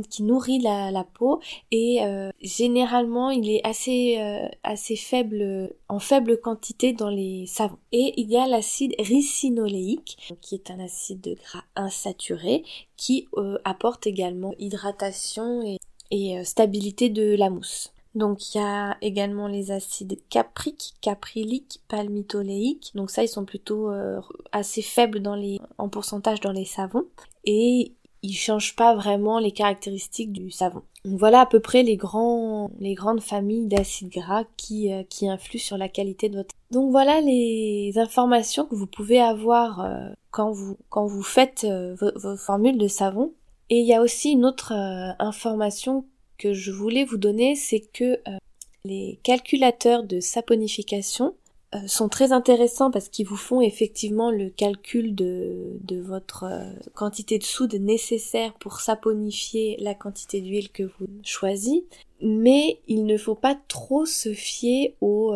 qui 0.10 0.24
nourrit 0.24 0.60
la, 0.60 0.92
la 0.92 1.04
peau 1.04 1.40
et 1.72 2.04
euh, 2.04 2.32
généralement 2.42 3.30
il 3.30 3.50
est 3.50 3.66
assez 3.66 4.18
euh, 4.20 4.48
assez 4.64 4.96
faible 4.96 5.74
en 5.90 6.00
faible 6.00 6.40
quantité 6.40 6.94
dans 6.94 7.10
les 7.10 7.46
savons. 7.48 7.78
Et 7.92 8.14
il 8.18 8.30
y 8.30 8.38
a 8.38 8.48
l'acide 8.48 8.96
ricinoléique, 9.00 10.18
qui 10.42 10.56
est 10.56 10.72
un 10.72 10.80
acide 10.80 11.38
gras 11.44 11.64
insaturé, 11.76 12.64
qui 12.98 13.28
apporte 13.64 14.08
également 14.08 14.54
hydratation 14.58 15.62
et, 15.62 15.78
et 16.12 16.44
stabilité 16.44 17.10
de 17.10 17.36
la 17.36 17.50
mousse. 17.50 17.93
Donc 18.16 18.54
il 18.54 18.60
y 18.60 18.62
a 18.62 18.98
également 19.02 19.48
les 19.48 19.72
acides 19.72 20.20
capriques, 20.30 20.94
capryliques, 21.02 21.82
palmitoléiques. 21.88 22.92
Donc 22.96 23.10
ça 23.10 23.24
ils 23.24 23.28
sont 23.28 23.46
plutôt 23.46 23.90
euh, 23.90 24.22
assez 24.52 24.82
faibles 24.82 25.22
dans 25.22 25.36
les 25.36 25.60
en 25.78 25.90
pourcentage 25.90 26.40
dans 26.40 26.52
les 26.52 26.66
savons 26.66 27.06
et 27.46 27.94
ils 28.22 28.36
changent 28.36 28.76
pas 28.76 28.96
vraiment 28.96 29.40
les 29.40 29.52
caractéristiques 29.52 30.32
du 30.32 30.52
savon. 30.52 30.84
Donc 31.06 31.20
voilà 31.20 31.42
à 31.42 31.46
peu 31.46 31.60
près 31.60 31.82
les 31.82 31.98
grands 31.98 32.70
les 32.80 32.94
grandes 32.94 33.22
familles 33.22 33.68
d'acides 33.68 34.12
gras 34.12 34.44
qui 34.58 34.94
euh, 34.94 35.04
qui 35.10 35.28
influent 35.28 35.60
sur 35.60 35.78
la 35.78 35.90
qualité 35.90 36.30
de 36.30 36.38
votre. 36.38 36.54
Donc 36.70 36.92
voilà 36.92 37.20
les 37.20 37.94
informations 37.96 38.66
que 38.66 38.76
vous 38.76 38.88
pouvez 38.88 39.20
avoir 39.20 39.82
euh, 39.82 40.10
quand 40.30 40.52
vous 40.52 40.78
quand 40.90 41.08
vous 41.08 41.24
faites 41.24 41.66
vos, 41.66 42.38
formules 42.38 42.78
de 42.78 42.88
savon. 42.88 43.34
Et 43.70 43.80
il 43.80 43.88
y 43.88 43.94
a 43.94 44.02
aussi 44.02 44.34
une 44.34 44.46
autre 44.46 44.72
information 45.18 46.06
que 46.44 46.54
je 46.54 46.72
voulais 46.72 47.06
vous 47.06 47.16
donner, 47.16 47.56
c'est 47.56 47.80
que 47.80 48.20
euh, 48.28 48.38
les 48.84 49.18
calculateurs 49.24 50.04
de 50.04 50.20
saponification 50.20 51.36
euh, 51.74 51.88
sont 51.88 52.10
très 52.10 52.34
intéressants 52.34 52.92
parce 52.92 53.08
qu'ils 53.08 53.26
vous 53.26 53.38
font 53.38 53.62
effectivement 53.62 54.30
le 54.30 54.50
calcul 54.50 55.16
de, 55.16 55.78
de 55.80 56.02
votre 56.02 56.44
euh, 56.44 56.70
quantité 56.94 57.38
de 57.38 57.44
soude 57.44 57.76
nécessaire 57.76 58.54
pour 58.56 58.82
saponifier 58.82 59.78
la 59.80 59.96
quantité 59.96 60.42
d'huile 60.42 60.70
que 60.70 60.84
vous 60.84 61.08
choisissez, 61.24 61.86
mais 62.22 62.82
il 62.90 63.06
ne 63.06 63.18
faut 63.18 63.36
pas 63.36 63.58
trop 63.70 64.06
se 64.06 64.34
fier 64.34 64.96
au 65.00 65.34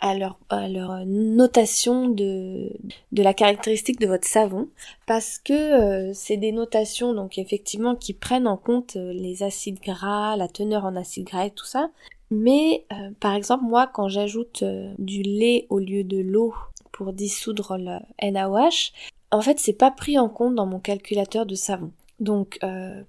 à 0.00 0.14
leur, 0.14 0.38
à 0.50 0.68
leur 0.68 1.04
notation 1.06 2.08
de, 2.08 2.70
de 3.12 3.22
la 3.22 3.32
caractéristique 3.32 4.00
de 4.00 4.06
votre 4.06 4.26
savon 4.26 4.68
parce 5.06 5.38
que 5.38 5.52
euh, 5.52 6.12
c'est 6.14 6.36
des 6.36 6.52
notations 6.52 7.14
donc 7.14 7.38
effectivement 7.38 7.94
qui 7.94 8.12
prennent 8.12 8.46
en 8.46 8.56
compte 8.56 8.96
euh, 8.96 9.12
les 9.12 9.42
acides 9.42 9.80
gras, 9.80 10.36
la 10.36 10.48
teneur 10.48 10.84
en 10.84 10.96
acides 10.96 11.24
gras 11.26 11.46
et 11.46 11.50
tout 11.50 11.64
ça. 11.64 11.90
Mais 12.30 12.84
euh, 12.92 13.10
par 13.20 13.34
exemple 13.34 13.64
moi 13.64 13.86
quand 13.86 14.08
j'ajoute 14.08 14.64
du 14.98 15.22
lait 15.22 15.66
au 15.70 15.78
lieu 15.78 16.04
de 16.04 16.18
l'eau 16.18 16.54
pour 16.92 17.12
dissoudre 17.12 17.76
le 17.78 17.98
NaOH, 18.30 18.92
en 19.30 19.40
fait 19.40 19.58
c'est 19.58 19.72
pas 19.72 19.90
pris 19.90 20.18
en 20.18 20.28
compte 20.28 20.54
dans 20.54 20.66
mon 20.66 20.80
calculateur 20.80 21.46
de 21.46 21.54
savon. 21.54 21.92
Donc 22.20 22.58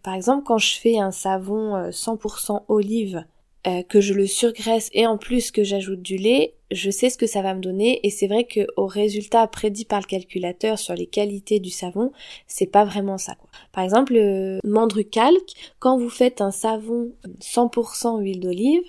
par 0.01 0.13
exemple 0.13 0.43
quand 0.45 0.57
je 0.57 0.79
fais 0.79 0.97
un 0.97 1.11
savon 1.11 1.89
100% 1.89 2.63
olive 2.67 3.25
euh, 3.67 3.81
que 3.83 4.01
je 4.01 4.13
le 4.13 4.27
surgraisse 4.27 4.89
et 4.93 5.07
en 5.07 5.17
plus 5.17 5.51
que 5.51 5.63
j'ajoute 5.63 6.01
du 6.01 6.17
lait, 6.17 6.53
je 6.71 6.91
sais 6.91 7.09
ce 7.09 7.17
que 7.17 7.25
ça 7.25 7.41
va 7.41 7.53
me 7.55 7.61
donner 7.61 7.99
et 8.03 8.09
c'est 8.09 8.27
vrai 8.27 8.43
que 8.43 8.67
au 8.77 8.85
résultat 8.85 9.47
prédit 9.47 9.85
par 9.85 10.01
le 10.01 10.05
calculateur 10.05 10.77
sur 10.77 10.93
les 10.93 11.07
qualités 11.07 11.59
du 11.59 11.71
savon, 11.71 12.11
c'est 12.47 12.67
pas 12.67 12.85
vraiment 12.85 13.17
ça. 13.17 13.35
Quoi. 13.35 13.49
Par 13.71 13.83
exemple, 13.83 14.13
le 14.13 14.59
Mandrucalc, 14.63 15.53
quand 15.79 15.97
vous 15.97 16.09
faites 16.09 16.41
un 16.41 16.51
savon 16.51 17.11
100% 17.41 18.21
huile 18.21 18.39
d'olive, 18.39 18.83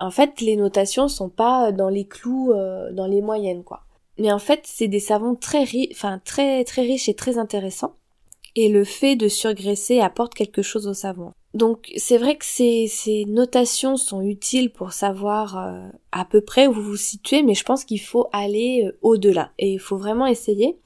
en 0.00 0.10
fait 0.10 0.40
les 0.40 0.56
notations 0.56 1.08
sont 1.08 1.28
pas 1.28 1.70
dans 1.72 1.88
les 1.88 2.06
clous, 2.06 2.52
euh, 2.52 2.92
dans 2.92 3.06
les 3.06 3.20
moyennes 3.20 3.62
quoi. 3.62 3.84
Mais 4.18 4.32
en 4.32 4.38
fait, 4.38 4.60
c'est 4.64 4.88
des 4.88 5.00
savons 5.00 5.34
très 5.34 5.64
riches, 5.64 5.90
enfin 5.92 6.20
très 6.24 6.64
très 6.64 6.82
riches 6.82 7.08
et 7.08 7.14
très 7.14 7.36
intéressants. 7.36 7.94
Et 8.56 8.68
le 8.68 8.84
fait 8.84 9.16
de 9.16 9.28
surgraisser 9.28 10.00
apporte 10.00 10.34
quelque 10.34 10.62
chose 10.62 10.86
au 10.86 10.94
savon. 10.94 11.32
Donc 11.54 11.92
c'est 11.96 12.18
vrai 12.18 12.36
que 12.36 12.44
ces, 12.44 13.24
notations 13.28 13.96
sont 13.96 14.20
utiles 14.22 14.72
pour 14.72 14.92
savoir 14.92 15.56
euh, 15.56 15.88
à 16.10 16.24
peu 16.24 16.40
près 16.40 16.66
où 16.66 16.72
vous 16.72 16.82
vous 16.82 16.96
situez, 16.96 17.44
mais 17.44 17.54
je 17.54 17.62
pense 17.62 17.84
qu'il 17.84 18.00
faut 18.00 18.26
aller 18.32 18.84
euh, 18.84 18.98
au-delà 19.02 19.52
et 19.58 19.72
il 19.72 19.78
faut 19.78 19.96
vraiment 19.96 20.26
essayer. 20.26 20.76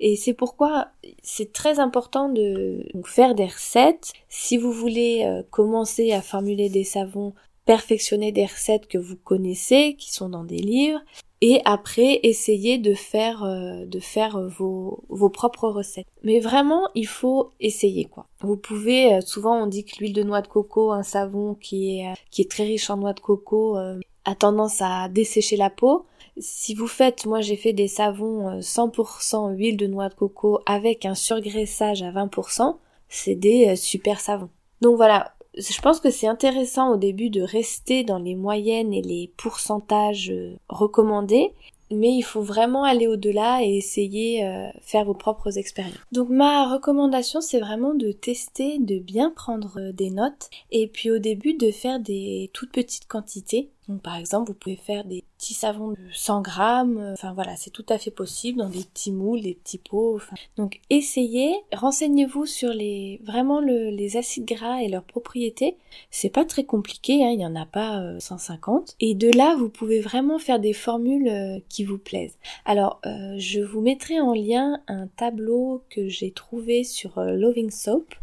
Et 0.00 0.16
c'est 0.16 0.34
pourquoi 0.34 0.88
c'est 1.22 1.52
très 1.52 1.78
important 1.78 2.28
de 2.28 2.86
faire 3.06 3.34
des 3.34 3.46
recettes. 3.46 4.12
Si 4.28 4.58
vous 4.58 4.72
voulez 4.72 5.24
euh, 5.24 5.42
commencer 5.50 6.12
à 6.12 6.20
formuler 6.20 6.68
des 6.68 6.84
savons, 6.84 7.32
perfectionner 7.64 8.30
des 8.30 8.44
recettes 8.44 8.86
que 8.86 8.98
vous 8.98 9.16
connaissez, 9.16 9.96
qui 9.98 10.12
sont 10.12 10.28
dans 10.28 10.44
des 10.44 10.58
livres, 10.58 11.00
et 11.40 11.60
après 11.64 12.20
essayer 12.22 12.78
de 12.78 12.94
faire 12.94 13.44
euh, 13.44 13.84
de 13.84 14.00
faire 14.00 14.40
vos, 14.48 15.04
vos 15.08 15.30
propres 15.30 15.68
recettes. 15.68 16.06
Mais 16.22 16.40
vraiment, 16.40 16.88
il 16.94 17.06
faut 17.06 17.52
essayer 17.60 18.04
quoi. 18.04 18.26
Vous 18.40 18.56
pouvez 18.56 19.14
euh, 19.14 19.20
souvent 19.20 19.62
on 19.62 19.66
dit 19.66 19.84
que 19.84 19.98
l'huile 19.98 20.12
de 20.12 20.22
noix 20.22 20.42
de 20.42 20.48
coco, 20.48 20.92
un 20.92 21.02
savon 21.02 21.54
qui 21.54 21.98
est 21.98 22.08
euh, 22.08 22.14
qui 22.30 22.42
est 22.42 22.50
très 22.50 22.64
riche 22.64 22.90
en 22.90 22.96
noix 22.96 23.12
de 23.12 23.20
coco 23.20 23.76
a 23.76 24.34
tendance 24.34 24.82
à 24.82 25.08
dessécher 25.08 25.56
la 25.56 25.70
peau. 25.70 26.04
Si 26.38 26.74
vous 26.74 26.86
faites, 26.86 27.26
moi 27.26 27.40
j'ai 27.40 27.56
fait 27.56 27.72
des 27.72 27.88
savons 27.88 28.60
100% 28.60 29.54
huile 29.54 29.76
de 29.76 29.86
noix 29.86 30.08
de 30.08 30.14
coco 30.14 30.60
avec 30.66 31.06
un 31.06 31.14
surgraissage 31.14 32.02
à 32.02 32.12
20%, 32.12 32.76
c'est 33.08 33.34
des 33.34 33.74
super 33.74 34.20
savons. 34.20 34.50
Donc 34.80 34.96
voilà, 34.96 35.34
je 35.58 35.80
pense 35.80 36.00
que 36.00 36.10
c'est 36.10 36.26
intéressant 36.26 36.92
au 36.92 36.96
début 36.96 37.30
de 37.30 37.42
rester 37.42 38.04
dans 38.04 38.18
les 38.18 38.34
moyennes 38.34 38.92
et 38.94 39.02
les 39.02 39.30
pourcentages 39.36 40.30
euh, 40.30 40.56
recommandés, 40.68 41.52
mais 41.90 42.10
il 42.10 42.22
faut 42.22 42.42
vraiment 42.42 42.84
aller 42.84 43.06
au-delà 43.06 43.62
et 43.62 43.76
essayer 43.76 44.46
euh, 44.46 44.68
faire 44.82 45.04
vos 45.04 45.14
propres 45.14 45.58
expériences. 45.58 45.98
Donc 46.12 46.28
ma 46.28 46.72
recommandation 46.72 47.40
c'est 47.40 47.60
vraiment 47.60 47.94
de 47.94 48.12
tester, 48.12 48.78
de 48.78 48.98
bien 48.98 49.30
prendre 49.30 49.78
euh, 49.78 49.92
des 49.92 50.10
notes 50.10 50.50
et 50.70 50.86
puis 50.86 51.10
au 51.10 51.18
début 51.18 51.54
de 51.54 51.70
faire 51.70 51.98
des 51.98 52.50
toutes 52.52 52.72
petites 52.72 53.08
quantités. 53.08 53.70
Donc 53.88 54.02
par 54.02 54.16
exemple 54.16 54.50
vous 54.50 54.58
pouvez 54.58 54.76
faire 54.76 55.04
des 55.04 55.24
petits 55.38 55.54
savons 55.54 55.92
de 55.92 55.96
100 56.12 56.42
grammes. 56.42 56.98
Euh, 56.98 57.12
enfin 57.12 57.32
voilà, 57.32 57.56
c'est 57.56 57.70
tout 57.70 57.86
à 57.88 57.96
fait 57.96 58.10
possible 58.10 58.58
dans 58.58 58.68
des 58.68 58.84
petits 58.84 59.12
moules, 59.12 59.40
des 59.40 59.54
petits 59.54 59.78
pots. 59.78 60.20
Donc 60.56 60.80
essayez, 60.90 61.54
renseignez-vous 61.72 62.44
sur 62.44 62.70
les 62.70 63.20
vraiment 63.24 63.60
les 63.60 64.16
acides 64.16 64.44
gras 64.44 64.82
et 64.82 64.88
leurs 64.88 65.04
propriétés. 65.04 65.76
C'est 66.10 66.28
pas 66.28 66.44
très 66.44 66.64
compliqué, 66.64 67.24
hein, 67.24 67.30
il 67.30 67.40
y 67.40 67.46
en 67.46 67.56
a 67.56 67.66
pas 67.66 68.18
150. 68.18 68.90
Euh, 68.90 68.94
et 69.00 69.14
de 69.14 69.30
là, 69.36 69.56
vous 69.56 69.68
pouvez 69.68 70.00
vraiment 70.00 70.38
faire 70.38 70.60
des 70.60 70.72
formules 70.72 71.28
euh, 71.28 71.58
qui 71.68 71.84
vous 71.84 71.98
plaisent. 71.98 72.36
Alors, 72.64 73.00
je 73.04 73.60
vous 73.60 73.80
mettrai 73.80 74.20
en 74.20 74.32
lien 74.32 74.80
un 74.88 75.06
tableau 75.06 75.82
que 75.90 76.08
j'ai 76.08 76.30
trouvé 76.30 76.84
sur 76.84 77.20
Loving 77.20 77.70
Soap. 77.70 78.14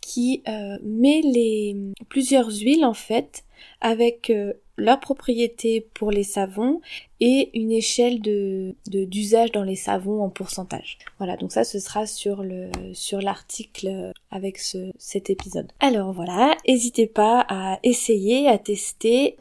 qui 0.00 0.42
met 0.82 1.20
les 1.22 1.76
plusieurs 2.08 2.50
huiles 2.50 2.84
en 2.84 2.94
fait 2.94 3.44
avec 3.80 4.32
leurs 4.80 5.00
propriétés 5.00 5.86
pour 5.94 6.10
les 6.10 6.24
savons 6.24 6.80
et 7.20 7.50
une 7.54 7.70
échelle 7.70 8.20
de 8.20 8.74
d'usage 8.86 9.52
dans 9.52 9.62
les 9.62 9.76
savons 9.76 10.22
en 10.22 10.30
pourcentage. 10.30 10.98
Voilà, 11.18 11.36
donc 11.36 11.52
ça 11.52 11.64
ce 11.64 11.78
sera 11.78 12.06
sur 12.06 12.42
le 12.42 12.70
sur 12.94 13.20
l'article 13.20 14.12
avec 14.30 14.58
ce, 14.58 14.90
cet 14.98 15.30
épisode. 15.30 15.70
Alors 15.80 16.12
voilà, 16.12 16.56
n'hésitez 16.66 17.06
pas 17.06 17.44
à 17.48 17.78
essayer, 17.82 18.48
à 18.48 18.58
tester. 18.58 19.36